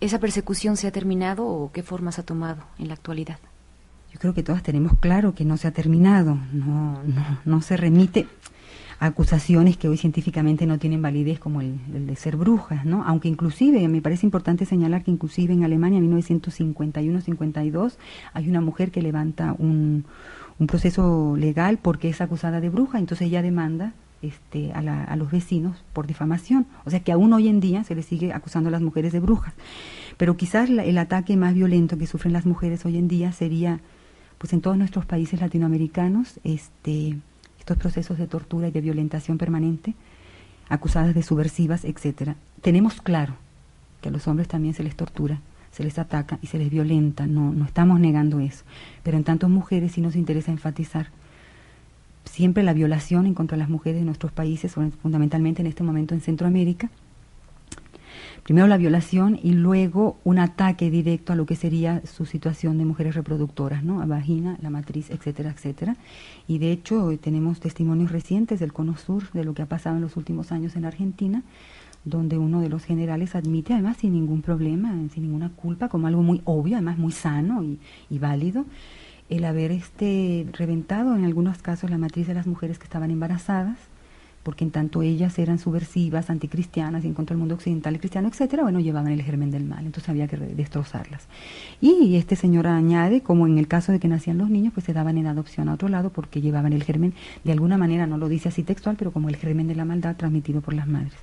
¿esa 0.01 0.20
persecución 0.20 0.77
se 0.77 0.88
ha 0.88 0.92
terminado 0.92 1.46
o 1.46 1.72
qué 1.72 1.82
formas 1.82 2.20
ha 2.20 2.24
tomado 2.24 2.63
en 2.77 2.89
la 2.89 2.94
actualidad? 2.94 3.39
Yo 4.12 4.20
creo 4.20 4.34
que 4.34 4.44
todas 4.44 4.63
tenemos 4.63 4.94
claro 5.00 5.34
que 5.34 5.46
no 5.46 5.58
se 5.58 5.68
ha 5.68 5.72
terminado, 5.72 6.38
no, 6.51 7.04
no, 7.04 7.39
no 7.46 7.62
se 7.62 7.77
remite 7.77 8.27
a 9.00 9.08
acusaciones 9.08 9.77
que 9.77 9.88
hoy 9.88 9.98
científicamente 9.98 10.66
no 10.66 10.80
tienen 10.80 11.01
validez 11.01 11.39
como 11.39 11.62
el, 11.62 11.77
de 12.06 12.16
ser 12.16 12.36
brujas, 12.36 12.84
¿no? 12.84 13.04
Aunque 13.06 13.27
inclusive, 13.27 13.88
me 13.88 14.01
parece 14.01 14.25
importante 14.25 14.66
señalar 14.66 15.04
que 15.04 15.12
inclusive 15.12 15.54
en 15.54 15.63
Alemania 15.63 16.00
en 16.00 16.12
1951-52 16.12 17.98
hay 18.34 18.50
una 18.50 18.62
mujer 18.62 18.92
que 18.92 19.01
levanta 19.01 19.56
un, 19.58 20.06
un 20.58 20.68
proceso 20.68 21.36
legal 21.38 21.77
porque 21.77 22.10
es 22.10 22.22
acusada 22.22 22.60
de 22.60 22.70
bruja, 22.70 23.00
entonces 23.00 23.27
ella 23.27 23.42
demanda 23.42 23.94
este, 24.22 24.72
a, 24.74 25.16
los 25.16 25.32
vecinos 25.32 25.84
por 25.94 26.08
difamación. 26.08 26.66
O 26.86 26.90
sea 26.90 27.02
que 27.02 27.12
aún 27.12 27.34
hoy 27.34 27.48
en 27.48 27.60
día 27.60 27.84
se 27.84 27.96
les 27.96 28.06
sigue 28.06 28.34
acusando 28.34 28.70
a 28.70 28.72
las 28.72 28.82
mujeres 28.82 29.14
de 29.14 29.20
brujas. 29.20 29.54
Pero 30.18 30.38
quizás 30.38 30.70
el 30.70 30.98
ataque 30.98 31.38
más 31.38 31.54
violento 31.54 31.98
que 31.98 32.08
sufren 32.08 32.34
las 32.34 32.46
mujeres 32.46 32.86
hoy 32.86 32.98
en 32.98 33.08
día 33.08 33.32
sería, 33.32 33.80
pues 34.38 34.54
en 34.54 34.62
todos 34.62 34.78
nuestros 34.78 35.06
países 35.06 35.40
latinoamericanos, 35.40 36.40
este, 36.44 37.18
estos 37.60 37.78
procesos 37.78 38.18
de 38.18 38.28
tortura 38.28 38.70
y 38.70 38.72
de 38.72 38.82
violentación 38.82 39.38
permanente, 39.38 39.94
acusadas 40.70 41.14
de 41.14 41.24
subversivas, 41.24 41.86
etcétera. 41.86 42.36
Tenemos 42.62 43.02
claro 43.02 43.36
que 44.02 44.10
a 44.10 44.12
los 44.12 44.28
hombres 44.28 44.48
también 44.48 44.74
se 44.74 44.84
les 44.84 44.96
tortura, 44.96 45.42
se 45.72 45.84
les 45.84 46.00
ataca 46.00 46.40
y 46.42 46.48
se 46.48 46.58
les 46.58 46.70
violenta, 46.70 47.28
no, 47.28 47.52
no 47.52 47.66
estamos 47.66 48.00
negando 48.00 48.40
eso. 48.40 48.64
Pero 49.04 49.18
en 49.18 49.24
tantas 49.24 49.50
mujeres 49.50 49.92
sí 49.92 50.02
nos 50.02 50.16
interesa 50.16 50.52
enfatizar 50.52 51.10
siempre 52.27 52.63
la 52.63 52.74
violación 52.74 53.25
en 53.25 53.34
contra 53.34 53.55
de 53.55 53.60
las 53.60 53.69
mujeres 53.69 54.00
en 54.00 54.05
nuestros 54.05 54.31
países, 54.31 54.74
fundamentalmente 55.01 55.62
en 55.62 55.67
este 55.67 55.84
momento 55.84 56.13
en 56.13 56.22
Centroamérica. 56.22 56.89
Primero 58.43 58.67
la 58.67 58.77
violación 58.77 59.38
y 59.43 59.51
luego 59.51 60.17
un 60.24 60.39
ataque 60.39 60.89
directo 60.89 61.34
a 61.34 61.36
lo 61.36 61.46
que 61.46 61.57
sería 61.57 62.01
su 62.05 62.25
situación 62.25 62.77
de 62.77 62.86
mujeres 62.86 63.13
reproductoras, 63.13 63.84
¿no? 63.84 64.01
A 64.01 64.05
vagina, 64.05 64.57
la 64.62 64.69
matriz, 64.69 65.10
etcétera, 65.10 65.51
etcétera. 65.51 65.98
Y 66.48 66.60
de 66.60 66.72
hecho 66.72 67.12
tenemos 67.19 67.60
testimonios 67.60 68.10
recientes 68.10 68.62
del 68.62 68.72
Cono 68.72 68.96
Sur 68.96 69.29
de 69.34 69.43
lo 69.43 69.53
que 69.53 69.63
ha 69.63 69.65
pasado 69.65 69.98
en 69.98 70.01
los 70.01 70.15
últimos 70.15 70.53
años 70.53 70.77
en 70.77 70.86
Argentina, 70.86 71.43
donde 72.05 72.38
uno 72.38 72.62
de 72.62 72.69
los 72.69 72.86
generales 72.86 73.36
admite, 73.36 73.74
además 73.74 73.98
sin 73.98 74.13
ningún 74.13 74.41
problema, 74.41 74.93
sin 75.13 75.24
ninguna 75.24 75.50
culpa, 75.50 75.89
como 75.89 76.07
algo 76.07 76.24
muy 76.24 76.41
obvio, 76.46 76.77
además 76.77 76.98
muy 76.98 77.12
sano 77.12 77.63
y, 77.63 77.79
y 78.10 78.17
válido, 78.17 78.65
el 79.29 79.46
haber 79.46 79.72
este 79.72 80.48
reventado 80.53 81.15
en 81.15 81.25
algunos 81.25 81.57
casos 81.57 81.89
la 81.89 81.98
matriz 81.98 82.27
de 82.27 82.34
las 82.34 82.48
mujeres 82.48 82.79
que 82.79 82.86
estaban 82.86 83.12
embarazadas, 83.12 83.77
porque 84.43 84.63
en 84.63 84.72
tanto 84.72 85.01
ellas 85.01 85.38
eran 85.39 85.60
subversivas, 85.60 86.29
anticristianas 86.29 87.03
en 87.03 87.13
contra 87.13 87.34
del 87.34 87.39
mundo 87.39 87.55
occidental 87.55 87.96
y 87.96 88.00
cristiano, 88.00 88.29
etcétera, 88.29 88.63
bueno, 88.63 88.79
llevaban 88.79 89.12
el 89.12 89.22
germen 89.22 89.51
del 89.51 89.65
mal, 89.65 89.86
entonces 89.86 90.07
había 90.07 90.29
que 90.29 90.38
destrozarlas. 90.38 91.27
Y 91.81 92.15
este 92.15 92.38
señor 92.38 92.65
añade, 92.65 93.19
como 93.19 93.46
en 93.46 93.57
el 93.57 93.67
caso 93.67 93.91
de 93.91 94.00
que 94.00 94.07
nacían 94.07 94.38
los 94.38 94.50
niños, 94.50 94.72
pues 94.74 94.86
se 94.86 94.93
daban 94.93 95.17
en 95.17 95.27
adopción 95.27 95.67
a 95.67 95.74
otro 95.74 95.89
lado 95.89 96.12
porque 96.12 96.39
llevaban 96.39 96.72
el 96.72 96.84
germen, 96.84 97.13
de 97.43 97.51
alguna 97.51 97.77
manera, 97.77 98.07
no 98.07 98.17
lo 98.17 98.29
dice 98.29 98.48
así 98.48 98.63
textual, 98.63 98.96
pero 98.98 99.12
como 99.12 99.27
el 99.27 99.36
germen 99.36 99.67
de 99.67 99.75
la 99.75 99.84
maldad 99.84 100.15
transmitido 100.15 100.62
por 100.62 100.74
las 100.74 100.88
madres. 100.88 101.19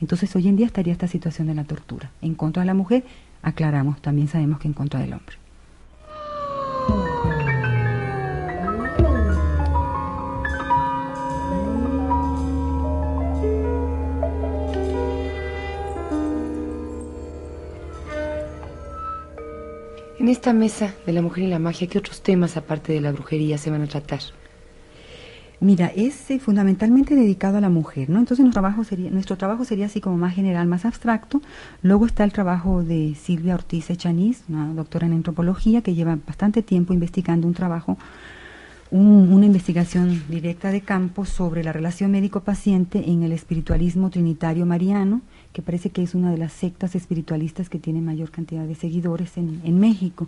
Entonces 0.00 0.34
hoy 0.34 0.48
en 0.48 0.56
día 0.56 0.64
estaría 0.64 0.94
esta 0.94 1.06
situación 1.06 1.48
de 1.48 1.54
la 1.54 1.64
tortura. 1.64 2.12
En 2.22 2.34
contra 2.34 2.62
de 2.62 2.66
la 2.66 2.74
mujer, 2.74 3.04
aclaramos, 3.42 4.00
también 4.00 4.28
sabemos 4.28 4.58
que 4.58 4.68
en 4.68 4.74
contra 4.74 5.00
del 5.00 5.12
hombre. 5.12 5.43
En 20.24 20.30
esta 20.30 20.54
mesa 20.54 20.94
de 21.04 21.12
la 21.12 21.20
mujer 21.20 21.44
y 21.44 21.48
la 21.48 21.58
magia, 21.58 21.86
¿qué 21.86 21.98
otros 21.98 22.22
temas 22.22 22.56
aparte 22.56 22.94
de 22.94 23.02
la 23.02 23.12
brujería 23.12 23.58
se 23.58 23.70
van 23.70 23.82
a 23.82 23.86
tratar? 23.86 24.20
Mira, 25.60 25.92
es 25.94 26.30
eh, 26.30 26.38
fundamentalmente 26.38 27.14
dedicado 27.14 27.58
a 27.58 27.60
la 27.60 27.68
mujer, 27.68 28.08
¿no? 28.08 28.20
Entonces 28.20 28.42
nuestro 28.42 28.62
trabajo, 28.62 28.84
sería, 28.84 29.10
nuestro 29.10 29.36
trabajo 29.36 29.66
sería 29.66 29.84
así 29.84 30.00
como 30.00 30.16
más 30.16 30.34
general, 30.34 30.66
más 30.66 30.86
abstracto. 30.86 31.42
Luego 31.82 32.06
está 32.06 32.24
el 32.24 32.32
trabajo 32.32 32.82
de 32.82 33.14
Silvia 33.14 33.54
Ortiz 33.54 33.90
Echaniz, 33.90 34.44
una 34.48 34.72
doctora 34.72 35.06
en 35.06 35.12
antropología 35.12 35.82
que 35.82 35.92
lleva 35.92 36.18
bastante 36.26 36.62
tiempo 36.62 36.94
investigando 36.94 37.46
un 37.46 37.52
trabajo, 37.52 37.98
una 38.90 39.44
investigación 39.44 40.22
directa 40.30 40.70
de 40.70 40.80
campo 40.80 41.26
sobre 41.26 41.62
la 41.62 41.74
relación 41.74 42.12
médico-paciente 42.12 43.10
en 43.10 43.24
el 43.24 43.32
espiritualismo 43.32 44.08
trinitario 44.08 44.64
mariano, 44.64 45.20
que 45.54 45.62
parece 45.62 45.90
que 45.90 46.02
es 46.02 46.14
una 46.14 46.32
de 46.32 46.36
las 46.36 46.52
sectas 46.52 46.96
espiritualistas 46.96 47.70
que 47.70 47.78
tiene 47.78 48.00
mayor 48.02 48.30
cantidad 48.32 48.64
de 48.64 48.74
seguidores 48.74 49.38
en, 49.38 49.62
en 49.64 49.78
México. 49.78 50.26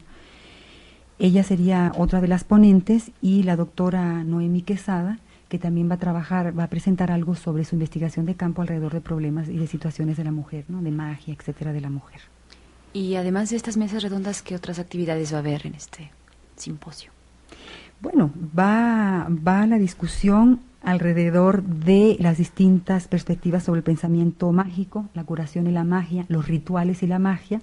Ella 1.18 1.42
sería 1.42 1.92
otra 1.98 2.20
de 2.20 2.28
las 2.28 2.44
ponentes 2.44 3.10
y 3.20 3.42
la 3.42 3.56
doctora 3.56 4.22
Noemi 4.22 4.62
Quesada, 4.62 5.18
que 5.48 5.58
también 5.58 5.90
va 5.90 5.96
a 5.96 5.98
trabajar, 5.98 6.56
va 6.56 6.64
a 6.64 6.68
presentar 6.68 7.10
algo 7.10 7.34
sobre 7.34 7.64
su 7.64 7.74
investigación 7.74 8.24
de 8.24 8.36
campo 8.36 8.62
alrededor 8.62 8.92
de 8.92 9.00
problemas 9.00 9.48
y 9.48 9.56
de 9.56 9.66
situaciones 9.66 10.16
de 10.16 10.24
la 10.24 10.30
mujer, 10.30 10.64
¿no? 10.68 10.80
de 10.80 10.92
magia, 10.92 11.34
etcétera, 11.34 11.72
de 11.72 11.80
la 11.80 11.90
mujer. 11.90 12.20
Y 12.92 13.16
además 13.16 13.50
de 13.50 13.56
estas 13.56 13.76
mesas 13.76 14.04
redondas, 14.04 14.42
¿qué 14.42 14.54
otras 14.54 14.78
actividades 14.78 15.32
va 15.32 15.38
a 15.38 15.40
haber 15.40 15.66
en 15.66 15.74
este 15.74 16.12
simposio? 16.54 17.10
Bueno, 18.00 18.30
va, 18.56 19.26
va 19.28 19.66
la 19.66 19.78
discusión 19.78 20.60
alrededor 20.86 21.64
de 21.64 22.16
las 22.20 22.38
distintas 22.38 23.08
perspectivas 23.08 23.64
sobre 23.64 23.78
el 23.78 23.84
pensamiento 23.84 24.52
mágico, 24.52 25.06
la 25.14 25.24
curación 25.24 25.66
y 25.66 25.72
la 25.72 25.82
magia, 25.82 26.24
los 26.28 26.46
rituales 26.46 27.02
y 27.02 27.08
la 27.08 27.18
magia. 27.18 27.60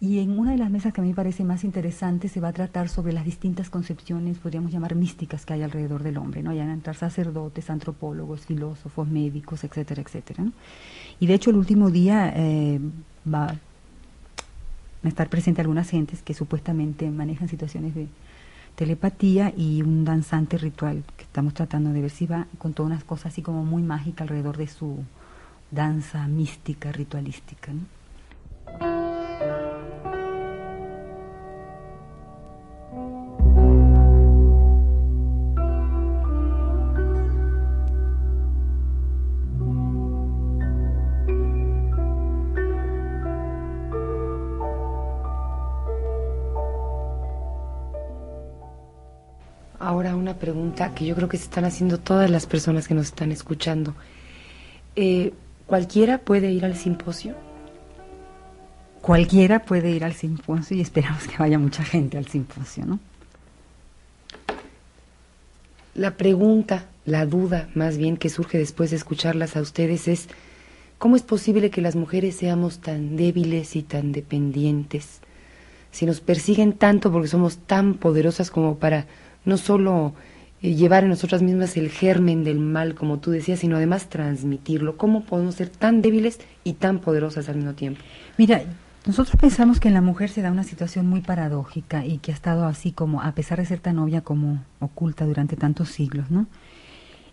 Y 0.00 0.20
en 0.20 0.38
una 0.38 0.52
de 0.52 0.56
las 0.56 0.70
mesas 0.70 0.94
que 0.94 1.02
a 1.02 1.04
mí 1.04 1.10
me 1.10 1.14
parece 1.14 1.44
más 1.44 1.64
interesante 1.64 2.28
se 2.28 2.40
va 2.40 2.48
a 2.48 2.52
tratar 2.54 2.88
sobre 2.88 3.12
las 3.12 3.26
distintas 3.26 3.68
concepciones, 3.68 4.38
podríamos 4.38 4.72
llamar 4.72 4.94
místicas, 4.94 5.44
que 5.44 5.52
hay 5.52 5.62
alrededor 5.62 6.02
del 6.02 6.16
hombre, 6.16 6.42
¿no? 6.42 6.54
Ya 6.54 6.64
a 6.64 6.72
entrar 6.72 6.96
sacerdotes, 6.96 7.68
antropólogos, 7.68 8.46
filósofos, 8.46 9.06
médicos, 9.06 9.62
etcétera, 9.62 10.00
etcétera. 10.00 10.46
Y 11.20 11.26
de 11.26 11.34
hecho 11.34 11.50
el 11.50 11.56
último 11.56 11.90
día 11.90 12.32
eh, 12.34 12.80
va 13.32 13.54
a 15.04 15.08
estar 15.08 15.28
presente 15.28 15.60
algunas 15.60 15.90
gentes 15.90 16.22
que 16.22 16.32
supuestamente 16.32 17.10
manejan 17.10 17.48
situaciones 17.48 17.94
de 17.94 18.08
telepatía 18.74 19.52
y 19.56 19.82
un 19.82 20.04
danzante 20.04 20.58
ritual 20.58 21.04
que 21.16 21.24
estamos 21.24 21.54
tratando 21.54 21.92
de 21.92 22.02
ver 22.02 22.10
si 22.10 22.26
va 22.26 22.46
con 22.58 22.72
todas 22.72 22.90
unas 22.90 23.04
cosas 23.04 23.32
así 23.32 23.42
como 23.42 23.64
muy 23.64 23.82
mágicas 23.82 24.22
alrededor 24.22 24.56
de 24.56 24.66
su 24.66 25.04
danza 25.70 26.26
mística, 26.26 26.92
ritualística. 26.92 27.72
¿no? 27.72 27.99
Pregunta 50.40 50.92
que 50.94 51.06
yo 51.06 51.14
creo 51.14 51.28
que 51.28 51.36
se 51.36 51.44
están 51.44 51.64
haciendo 51.64 51.98
todas 51.98 52.28
las 52.28 52.46
personas 52.46 52.88
que 52.88 52.94
nos 52.94 53.06
están 53.06 53.30
escuchando. 53.30 53.94
Eh, 54.96 55.32
¿Cualquiera 55.66 56.18
puede 56.18 56.50
ir 56.50 56.64
al 56.64 56.74
simposio? 56.74 57.36
Cualquiera 59.00 59.60
puede 59.64 59.90
ir 59.90 60.04
al 60.04 60.14
simposio 60.14 60.76
y 60.76 60.80
esperamos 60.80 61.28
que 61.28 61.36
vaya 61.38 61.58
mucha 61.58 61.84
gente 61.84 62.18
al 62.18 62.26
simposio, 62.26 62.84
¿no? 62.86 62.98
La 65.94 66.16
pregunta, 66.16 66.86
la 67.04 67.26
duda 67.26 67.68
más 67.74 67.98
bien 67.98 68.16
que 68.16 68.30
surge 68.30 68.58
después 68.58 68.90
de 68.90 68.96
escucharlas 68.96 69.56
a 69.56 69.60
ustedes 69.60 70.08
es, 70.08 70.28
¿cómo 70.98 71.16
es 71.16 71.22
posible 71.22 71.70
que 71.70 71.80
las 71.80 71.96
mujeres 71.96 72.36
seamos 72.36 72.80
tan 72.80 73.16
débiles 73.16 73.76
y 73.76 73.82
tan 73.82 74.12
dependientes? 74.12 75.20
Si 75.92 76.06
nos 76.06 76.20
persiguen 76.20 76.72
tanto 76.72 77.10
porque 77.10 77.28
somos 77.28 77.58
tan 77.58 77.94
poderosas 77.94 78.50
como 78.50 78.78
para 78.78 79.06
no 79.44 79.56
solo 79.56 80.14
eh, 80.62 80.74
llevar 80.74 81.04
en 81.04 81.10
nosotras 81.10 81.42
mismas 81.42 81.76
el 81.76 81.90
germen 81.90 82.44
del 82.44 82.58
mal, 82.58 82.94
como 82.94 83.18
tú 83.18 83.30
decías, 83.30 83.60
sino 83.60 83.76
además 83.76 84.08
transmitirlo. 84.08 84.96
¿Cómo 84.96 85.24
podemos 85.24 85.54
ser 85.54 85.68
tan 85.68 86.02
débiles 86.02 86.40
y 86.64 86.74
tan 86.74 86.98
poderosas 86.98 87.48
al 87.48 87.56
mismo 87.56 87.74
tiempo? 87.74 88.00
Mira, 88.36 88.62
nosotros 89.06 89.36
pensamos 89.40 89.80
que 89.80 89.88
en 89.88 89.94
la 89.94 90.02
mujer 90.02 90.28
se 90.28 90.42
da 90.42 90.52
una 90.52 90.64
situación 90.64 91.06
muy 91.06 91.22
paradójica 91.22 92.04
y 92.04 92.18
que 92.18 92.32
ha 92.32 92.34
estado 92.34 92.66
así 92.66 92.92
como, 92.92 93.22
a 93.22 93.32
pesar 93.32 93.58
de 93.58 93.64
ser 93.64 93.80
tan 93.80 93.98
obvia 93.98 94.20
como 94.20 94.62
oculta 94.78 95.24
durante 95.24 95.56
tantos 95.56 95.88
siglos, 95.88 96.30
¿no? 96.30 96.46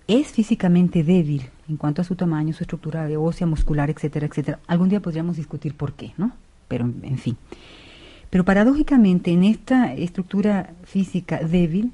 Es 0.08 0.28
físicamente 0.28 1.04
débil 1.04 1.50
en 1.68 1.76
cuanto 1.76 2.02
a 2.02 2.06
su 2.06 2.16
tamaño, 2.16 2.54
su 2.54 2.64
estructura 2.64 3.06
de 3.08 3.18
ósea, 3.18 3.46
muscular, 3.46 3.90
etcétera, 3.90 4.28
etcétera. 4.28 4.60
Algún 4.68 4.88
día 4.88 5.02
podríamos 5.02 5.36
discutir 5.36 5.76
por 5.76 5.92
qué, 5.92 6.14
¿no? 6.16 6.32
Pero, 6.70 6.86
en 6.86 7.18
fin. 7.18 7.36
Pero 8.30 8.46
paradójicamente, 8.46 9.32
en 9.32 9.44
esta 9.44 9.94
estructura 9.94 10.74
física 10.84 11.40
débil, 11.40 11.92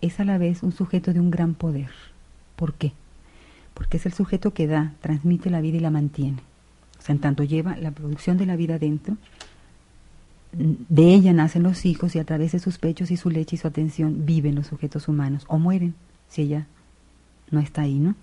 es 0.00 0.20
a 0.20 0.24
la 0.24 0.38
vez 0.38 0.62
un 0.62 0.72
sujeto 0.72 1.12
de 1.12 1.20
un 1.20 1.30
gran 1.30 1.54
poder. 1.54 1.90
¿Por 2.56 2.74
qué? 2.74 2.92
Porque 3.74 3.96
es 3.96 4.06
el 4.06 4.12
sujeto 4.12 4.52
que 4.52 4.66
da, 4.66 4.94
transmite 5.00 5.48
la 5.48 5.60
vida 5.60 5.78
y 5.78 5.80
la 5.80 5.90
mantiene. 5.90 6.38
O 6.98 7.02
sea, 7.02 7.14
en 7.14 7.20
tanto 7.20 7.42
lleva 7.42 7.76
la 7.76 7.90
producción 7.90 8.36
de 8.36 8.46
la 8.46 8.56
vida 8.56 8.78
dentro, 8.78 9.16
de 10.52 11.14
ella 11.14 11.32
nacen 11.32 11.62
los 11.62 11.86
hijos 11.86 12.14
y 12.14 12.18
a 12.18 12.24
través 12.24 12.52
de 12.52 12.58
sus 12.58 12.78
pechos 12.78 13.10
y 13.10 13.16
su 13.16 13.30
leche 13.30 13.56
y 13.56 13.58
su 13.58 13.66
atención 13.66 14.26
viven 14.26 14.54
los 14.54 14.66
sujetos 14.66 15.08
humanos 15.08 15.44
o 15.48 15.58
mueren 15.58 15.94
si 16.28 16.42
ella 16.42 16.66
no 17.50 17.60
está 17.60 17.82
ahí, 17.82 17.98
¿no? 17.98 18.14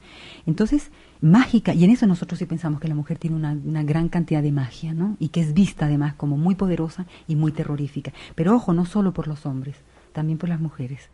Entonces, 0.46 0.92
mágica, 1.22 1.74
y 1.74 1.84
en 1.84 1.92
eso 1.92 2.08
nosotros 2.08 2.40
sí 2.40 2.46
pensamos 2.46 2.80
que 2.80 2.88
la 2.88 2.96
mujer 2.96 3.18
tiene 3.18 3.36
una, 3.36 3.52
una, 3.52 3.84
gran 3.84 4.10
cantidad 4.10 4.42
de 4.42 4.52
magia, 4.52 4.94
¿no? 4.94 5.18
Y 5.20 5.30
que 5.30 5.42
es 5.42 5.54
vista 5.54 5.86
además 5.86 6.14
como 6.14 6.38
muy 6.38 6.56
poderosa 6.56 7.06
y 7.28 7.36
muy 7.36 7.52
terrorífica. 7.52 8.14
Pero 8.36 8.56
ojo, 8.56 8.74
no 8.74 8.86
solo 8.86 9.14
por 9.14 9.28
los 9.28 9.46
hombres, 9.46 9.76
también 10.14 10.38
por 10.38 10.50
las 10.50 10.62
mujeres. 10.62 11.10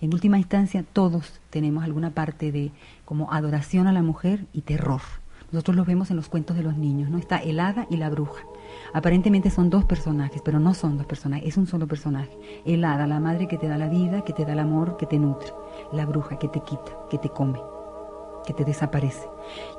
En 0.00 0.12
última 0.12 0.38
instancia, 0.38 0.84
todos 0.92 1.40
tenemos 1.50 1.84
alguna 1.84 2.10
parte 2.10 2.52
de 2.52 2.70
como 3.04 3.32
adoración 3.32 3.86
a 3.86 3.92
la 3.92 4.02
mujer 4.02 4.46
y 4.52 4.62
terror. 4.62 5.00
Nosotros 5.52 5.76
los 5.76 5.86
vemos 5.86 6.10
en 6.10 6.16
los 6.16 6.28
cuentos 6.28 6.56
de 6.56 6.62
los 6.62 6.76
niños, 6.76 7.10
¿no? 7.10 7.18
Está 7.18 7.38
el 7.38 7.58
hada 7.58 7.86
y 7.90 7.96
la 7.96 8.08
bruja. 8.08 8.44
Aparentemente 8.94 9.50
son 9.50 9.68
dos 9.68 9.84
personajes, 9.84 10.42
pero 10.44 10.60
no 10.60 10.74
son 10.74 10.96
dos 10.96 11.06
personajes, 11.06 11.48
es 11.48 11.56
un 11.56 11.66
solo 11.66 11.88
personaje. 11.88 12.30
El 12.64 12.84
hada, 12.84 13.08
la 13.08 13.18
madre 13.18 13.48
que 13.48 13.58
te 13.58 13.66
da 13.66 13.76
la 13.76 13.88
vida, 13.88 14.22
que 14.22 14.32
te 14.32 14.44
da 14.44 14.52
el 14.52 14.60
amor, 14.60 14.96
que 14.96 15.06
te 15.06 15.18
nutre. 15.18 15.48
La 15.92 16.06
bruja 16.06 16.38
que 16.38 16.48
te 16.48 16.60
quita, 16.60 16.92
que 17.10 17.18
te 17.18 17.30
come, 17.30 17.58
que 18.50 18.64
te 18.64 18.64
desaparece. 18.64 19.28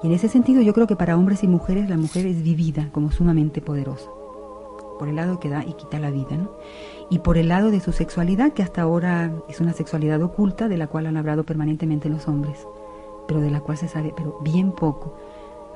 Y 0.02 0.08
en 0.08 0.14
ese 0.14 0.30
sentido 0.30 0.62
yo 0.62 0.74
creo 0.74 0.88
que 0.88 0.96
para 0.96 1.18
hombres 1.18 1.44
y 1.44 1.48
mujeres 1.48 1.90
la 1.90 1.98
mujer 1.98 2.26
es 2.26 2.42
vivida 2.42 2.88
como 2.94 3.12
sumamente 3.12 3.62
poderosa, 3.62 4.10
por 4.98 5.10
el 5.10 5.18
lado 5.18 5.42
que 5.42 5.50
da 5.50 5.66
y 5.66 5.74
quita 5.74 6.00
la 6.00 6.10
vida, 6.10 6.38
y 7.10 7.20
por 7.20 7.38
el 7.38 7.50
lado 7.50 7.70
de 7.70 7.82
su 7.82 7.92
sexualidad, 7.92 8.54
que 8.54 8.64
hasta 8.64 8.82
ahora 8.82 9.34
es 9.50 9.60
una 9.60 9.74
sexualidad 9.74 10.22
oculta 10.22 10.70
de 10.70 10.78
la 10.78 10.88
cual 10.88 11.08
han 11.08 11.18
hablado 11.18 11.44
permanentemente 11.44 12.08
los 12.08 12.30
hombres, 12.30 12.66
pero 13.28 13.42
de 13.42 13.52
la 13.52 13.60
cual 13.60 13.78
se 13.78 13.90
sabe 13.90 14.14
pero 14.16 14.40
bien 14.42 14.72
poco, 14.72 15.18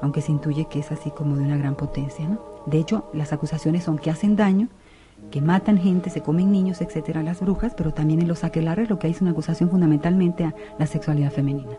aunque 0.02 0.22
se 0.22 0.32
intuye 0.32 0.66
que 0.66 0.80
es 0.80 0.92
así 0.94 1.12
como 1.12 1.36
de 1.36 1.44
una 1.44 1.58
gran 1.58 1.76
potencia. 1.76 2.40
De 2.66 2.80
hecho, 2.80 3.10
las 3.14 3.34
acusaciones 3.34 3.84
son 3.84 3.98
que 3.98 4.10
hacen 4.10 4.38
daño, 4.38 4.70
que 5.32 5.42
matan 5.42 5.78
gente, 5.78 6.10
se 6.10 6.22
comen 6.22 6.50
niños, 6.50 6.82
etcétera, 6.82 7.24
las 7.24 7.42
brujas, 7.42 7.74
pero 7.76 7.94
también 7.94 8.22
en 8.22 8.30
los 8.30 8.46
aquelarres 8.46 8.90
lo 8.90 9.00
que 9.00 9.08
hay 9.08 9.14
es 9.14 9.22
una 9.22 9.32
acusación 9.32 9.70
fundamentalmente 9.70 10.46
a 10.46 10.56
la 10.80 10.88
sexualidad 10.88 11.32
femenina. 11.32 11.78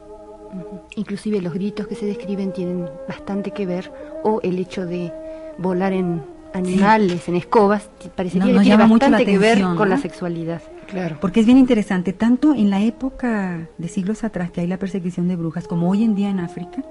Inclusive 0.97 1.41
los 1.41 1.53
gritos 1.53 1.87
que 1.87 1.95
se 1.95 2.07
describen 2.07 2.53
tienen 2.53 2.89
bastante 3.09 3.51
que 3.51 3.67
ver, 3.67 3.93
o 4.23 4.41
el 4.43 4.59
hecho 4.59 4.87
de 4.87 5.13
volar 5.59 5.93
en 5.93 6.23
animales, 6.55 7.29
en 7.29 7.37
escobas, 7.37 7.91
parecería 8.15 8.53
que 8.53 8.61
tiene 8.61 8.77
bastante 8.77 9.25
que 9.25 9.39
ver 9.39 9.63
con 9.77 9.89
la 9.89 9.99
sexualidad. 9.99 10.63
Claro. 10.87 11.19
Porque 11.21 11.41
es 11.41 11.47
bien 11.47 11.59
interesante, 11.59 12.13
tanto 12.13 12.55
en 12.55 12.71
la 12.71 12.81
época 12.81 13.69
de 13.77 13.89
siglos 13.89 14.25
atrás 14.25 14.51
que 14.51 14.61
hay 14.61 14.67
la 14.67 14.79
persecución 14.79 15.29
de 15.29 15.37
brujas, 15.37 15.67
como 15.67 15.91
hoy 15.91 16.05
en 16.05 16.15
día 16.15 16.31
en 16.31 16.41
África, 16.41 16.85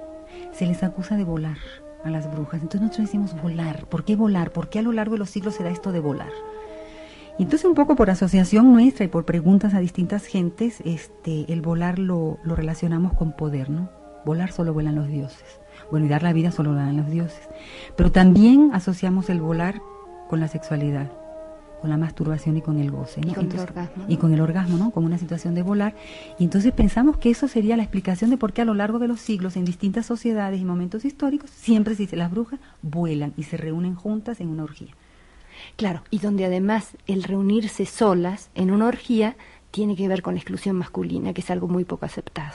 se 0.52 0.66
les 0.66 0.82
acusa 0.82 1.16
de 1.16 1.24
volar 1.24 1.56
a 2.04 2.10
las 2.10 2.30
brujas. 2.30 2.62
Entonces 2.62 2.82
nosotros 2.82 3.06
decimos 3.06 3.42
volar. 3.42 3.86
¿Por 3.86 4.04
qué 4.04 4.16
volar? 4.16 4.52
¿Por 4.52 4.68
qué 4.68 4.78
a 4.78 4.82
lo 4.82 4.92
largo 4.92 5.14
de 5.14 5.18
los 5.18 5.30
siglos 5.30 5.54
se 5.54 5.64
da 5.64 5.70
esto 5.70 5.92
de 5.92 6.00
volar? 6.00 6.30
Y 7.38 7.42
entonces 7.42 7.66
un 7.66 7.74
poco 7.74 7.96
por 7.96 8.08
asociación 8.08 8.72
nuestra 8.72 9.04
y 9.04 9.08
por 9.08 9.24
preguntas 9.24 9.74
a 9.74 9.80
distintas 9.80 10.24
gentes, 10.24 10.80
este, 10.84 11.52
el 11.52 11.60
volar 11.60 11.98
lo, 11.98 12.38
lo 12.44 12.56
relacionamos 12.56 13.12
con 13.12 13.32
poder, 13.32 13.68
¿no? 13.68 13.90
Volar 14.24 14.52
solo 14.52 14.72
vuelan 14.72 14.94
los 14.94 15.08
dioses. 15.08 15.60
Bueno, 15.90 16.06
y 16.06 16.08
dar 16.08 16.22
la 16.22 16.32
vida 16.32 16.50
solo 16.50 16.72
lo 16.72 16.78
dan 16.78 16.96
los 16.96 17.10
dioses. 17.10 17.48
Pero 17.96 18.10
también 18.10 18.70
asociamos 18.72 19.28
el 19.28 19.40
volar 19.40 19.80
con 20.28 20.40
la 20.40 20.48
sexualidad, 20.48 21.12
con 21.80 21.90
la 21.90 21.98
masturbación 21.98 22.56
y 22.56 22.62
con 22.62 22.80
el 22.80 22.90
goce. 22.90 23.20
Y 23.20 23.34
con 23.34 23.52
el 23.52 23.60
orgasmo. 23.60 24.04
Y 24.08 24.16
con 24.16 24.32
el 24.32 24.40
orgasmo, 24.40 24.78
¿no? 24.78 24.90
Como 24.90 25.06
una 25.06 25.18
situación 25.18 25.54
de 25.54 25.62
volar. 25.62 25.94
Y 26.38 26.44
entonces 26.44 26.72
pensamos 26.72 27.18
que 27.18 27.30
eso 27.30 27.48
sería 27.48 27.76
la 27.76 27.82
explicación 27.82 28.30
de 28.30 28.38
por 28.38 28.54
qué 28.54 28.62
a 28.62 28.64
lo 28.64 28.74
largo 28.74 28.98
de 28.98 29.08
los 29.08 29.20
siglos, 29.20 29.56
en 29.56 29.64
distintas 29.66 30.06
sociedades 30.06 30.60
y 30.60 30.64
momentos 30.64 31.04
históricos, 31.04 31.50
siempre 31.50 31.94
se 31.94 32.04
dice 32.04 32.16
las 32.16 32.30
brujas 32.30 32.60
vuelan 32.82 33.34
y 33.36 33.44
se 33.44 33.58
reúnen 33.58 33.94
juntas 33.94 34.40
en 34.40 34.48
una 34.48 34.64
orgía. 34.64 34.94
Claro, 35.76 36.02
y 36.10 36.20
donde 36.20 36.44
además 36.44 36.96
el 37.06 37.22
reunirse 37.24 37.86
solas 37.86 38.50
en 38.54 38.70
una 38.70 38.86
orgía 38.86 39.36
tiene 39.70 39.96
que 39.96 40.08
ver 40.08 40.22
con 40.22 40.34
la 40.34 40.40
exclusión 40.40 40.76
masculina, 40.76 41.34
que 41.34 41.40
es 41.40 41.50
algo 41.50 41.68
muy 41.68 41.84
poco 41.84 42.06
aceptado. 42.06 42.54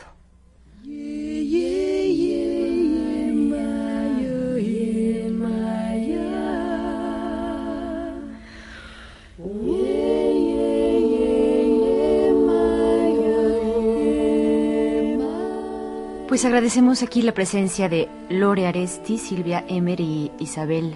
Pues 16.32 16.46
agradecemos 16.46 17.04
aquí 17.04 17.22
la 17.24 17.34
presencia 17.34 17.90
de 17.90 18.08
Lore 18.30 18.66
Aresti, 18.66 19.18
Silvia 19.18 19.66
Emer 19.68 20.00
y 20.00 20.32
Isabel 20.40 20.96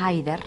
Haidar, 0.00 0.42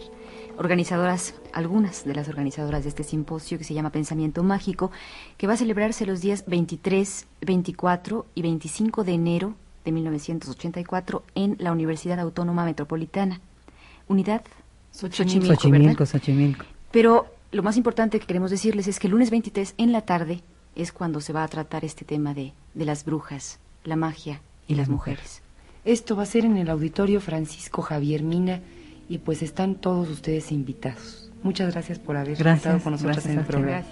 organizadoras, 0.58 1.36
algunas 1.54 2.06
de 2.06 2.16
las 2.16 2.28
organizadoras 2.28 2.84
de 2.84 2.90
este 2.90 3.04
simposio 3.04 3.58
que 3.58 3.64
se 3.64 3.74
llama 3.74 3.92
Pensamiento 3.92 4.44
Mágico, 4.44 4.92
que 5.38 5.48
va 5.48 5.54
a 5.54 5.58
celebrarse 5.58 6.06
los 6.06 6.22
días 6.22 6.46
23, 6.48 7.28
24 7.42 8.26
y 8.36 8.42
25 8.42 9.04
de 9.04 9.14
enero 9.14 9.56
de 9.84 9.92
1984 9.92 11.24
en 11.36 11.56
la 11.60 11.72
Universidad 11.72 12.20
Autónoma 12.20 12.66
Metropolitana. 12.66 13.40
Unidad 14.08 14.44
Xochimilco, 14.92 15.54
Xochimilco, 15.56 16.06
Xochimilco. 16.06 16.66
Pero 16.92 17.28
lo 17.52 17.64
más 17.64 17.78
importante 17.78 18.20
que 18.20 18.28
queremos 18.28 18.52
decirles 18.52 18.88
es 18.88 19.00
que 19.00 19.08
el 19.08 19.12
lunes 19.12 19.30
23 19.30 19.76
en 19.78 19.92
la 19.92 20.02
tarde 20.02 20.42
es 20.76 20.92
cuando 20.92 21.22
se 21.22 21.34
va 21.34 21.44
a 21.44 21.48
tratar 21.48 21.86
este 21.86 22.06
tema 22.06 22.34
de, 22.34 22.54
de 22.74 22.86
las 22.86 23.06
brujas 23.06 23.60
la 23.86 23.96
magia 23.96 24.42
y 24.68 24.76
las 24.76 24.90
mujeres. 24.90 25.42
Esto 25.86 26.16
va 26.16 26.24
a 26.24 26.26
ser 26.26 26.46
en 26.46 26.58
el 26.58 26.70
auditorio 26.70 27.22
Francisco 27.22 27.82
Javier 27.82 28.24
Mina 28.24 28.62
y 29.08 29.20
pues 29.20 29.42
están 29.42 29.76
todos 29.76 30.10
ustedes 30.10 30.52
invitados. 30.52 31.32
Muchas 31.44 31.74
gracias 31.74 32.00
por 32.00 32.18
haber 32.18 32.34
estado 32.48 32.80
con 32.80 32.94
nosotros 32.94 33.26
en 33.26 33.40
el 33.40 33.46
programa. 33.46 33.86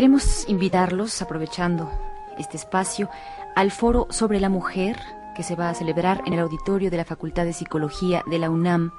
Queremos 0.00 0.48
invitarlos, 0.48 1.20
aprovechando 1.20 1.90
este 2.38 2.56
espacio, 2.56 3.10
al 3.54 3.70
foro 3.70 4.06
sobre 4.08 4.40
la 4.40 4.48
mujer 4.48 4.98
que 5.36 5.42
se 5.42 5.56
va 5.56 5.68
a 5.68 5.74
celebrar 5.74 6.22
en 6.24 6.32
el 6.32 6.40
auditorio 6.40 6.90
de 6.90 6.96
la 6.96 7.04
Facultad 7.04 7.44
de 7.44 7.52
Psicología 7.52 8.22
de 8.30 8.38
la 8.38 8.48
UNAM, 8.48 8.92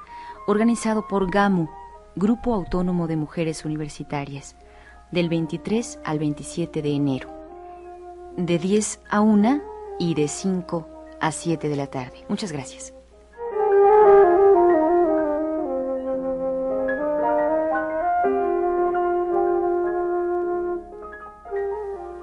organizado 0.45 1.07
por 1.07 1.31
GAMU, 1.31 1.69
Grupo 2.15 2.53
Autónomo 2.53 3.07
de 3.07 3.15
Mujeres 3.15 3.65
Universitarias, 3.65 4.55
del 5.09 5.27
23 5.27 6.01
al 6.05 6.19
27 6.19 6.83
de 6.83 6.91
enero, 6.91 7.33
de 8.37 8.59
10 8.59 8.99
a 9.09 9.21
1 9.21 9.59
y 9.97 10.13
de 10.13 10.27
5 10.27 10.87
a 11.19 11.31
7 11.31 11.67
de 11.67 11.75
la 11.77 11.87
tarde. 11.87 12.25
Muchas 12.29 12.51
gracias. 12.51 12.93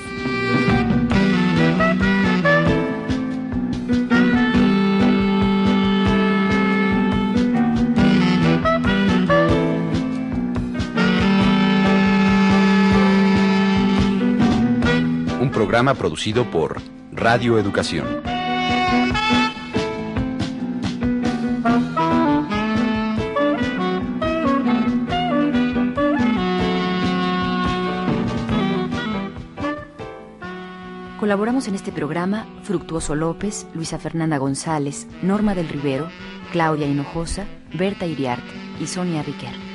Programa 15.71 15.93
producido 15.93 16.51
por 16.51 16.81
Radio 17.13 17.57
Educación. 17.57 18.05
Colaboramos 31.17 31.69
en 31.69 31.75
este 31.75 31.93
programa 31.93 32.45
Fructuoso 32.63 33.15
López, 33.15 33.65
Luisa 33.73 33.97
Fernanda 33.97 34.37
González, 34.39 35.07
Norma 35.21 35.55
del 35.55 35.69
Rivero, 35.69 36.09
Claudia 36.51 36.85
Hinojosa, 36.85 37.45
Berta 37.73 38.05
Iriart 38.05 38.43
y 38.81 38.87
Sonia 38.87 39.23
Riquer. 39.23 39.70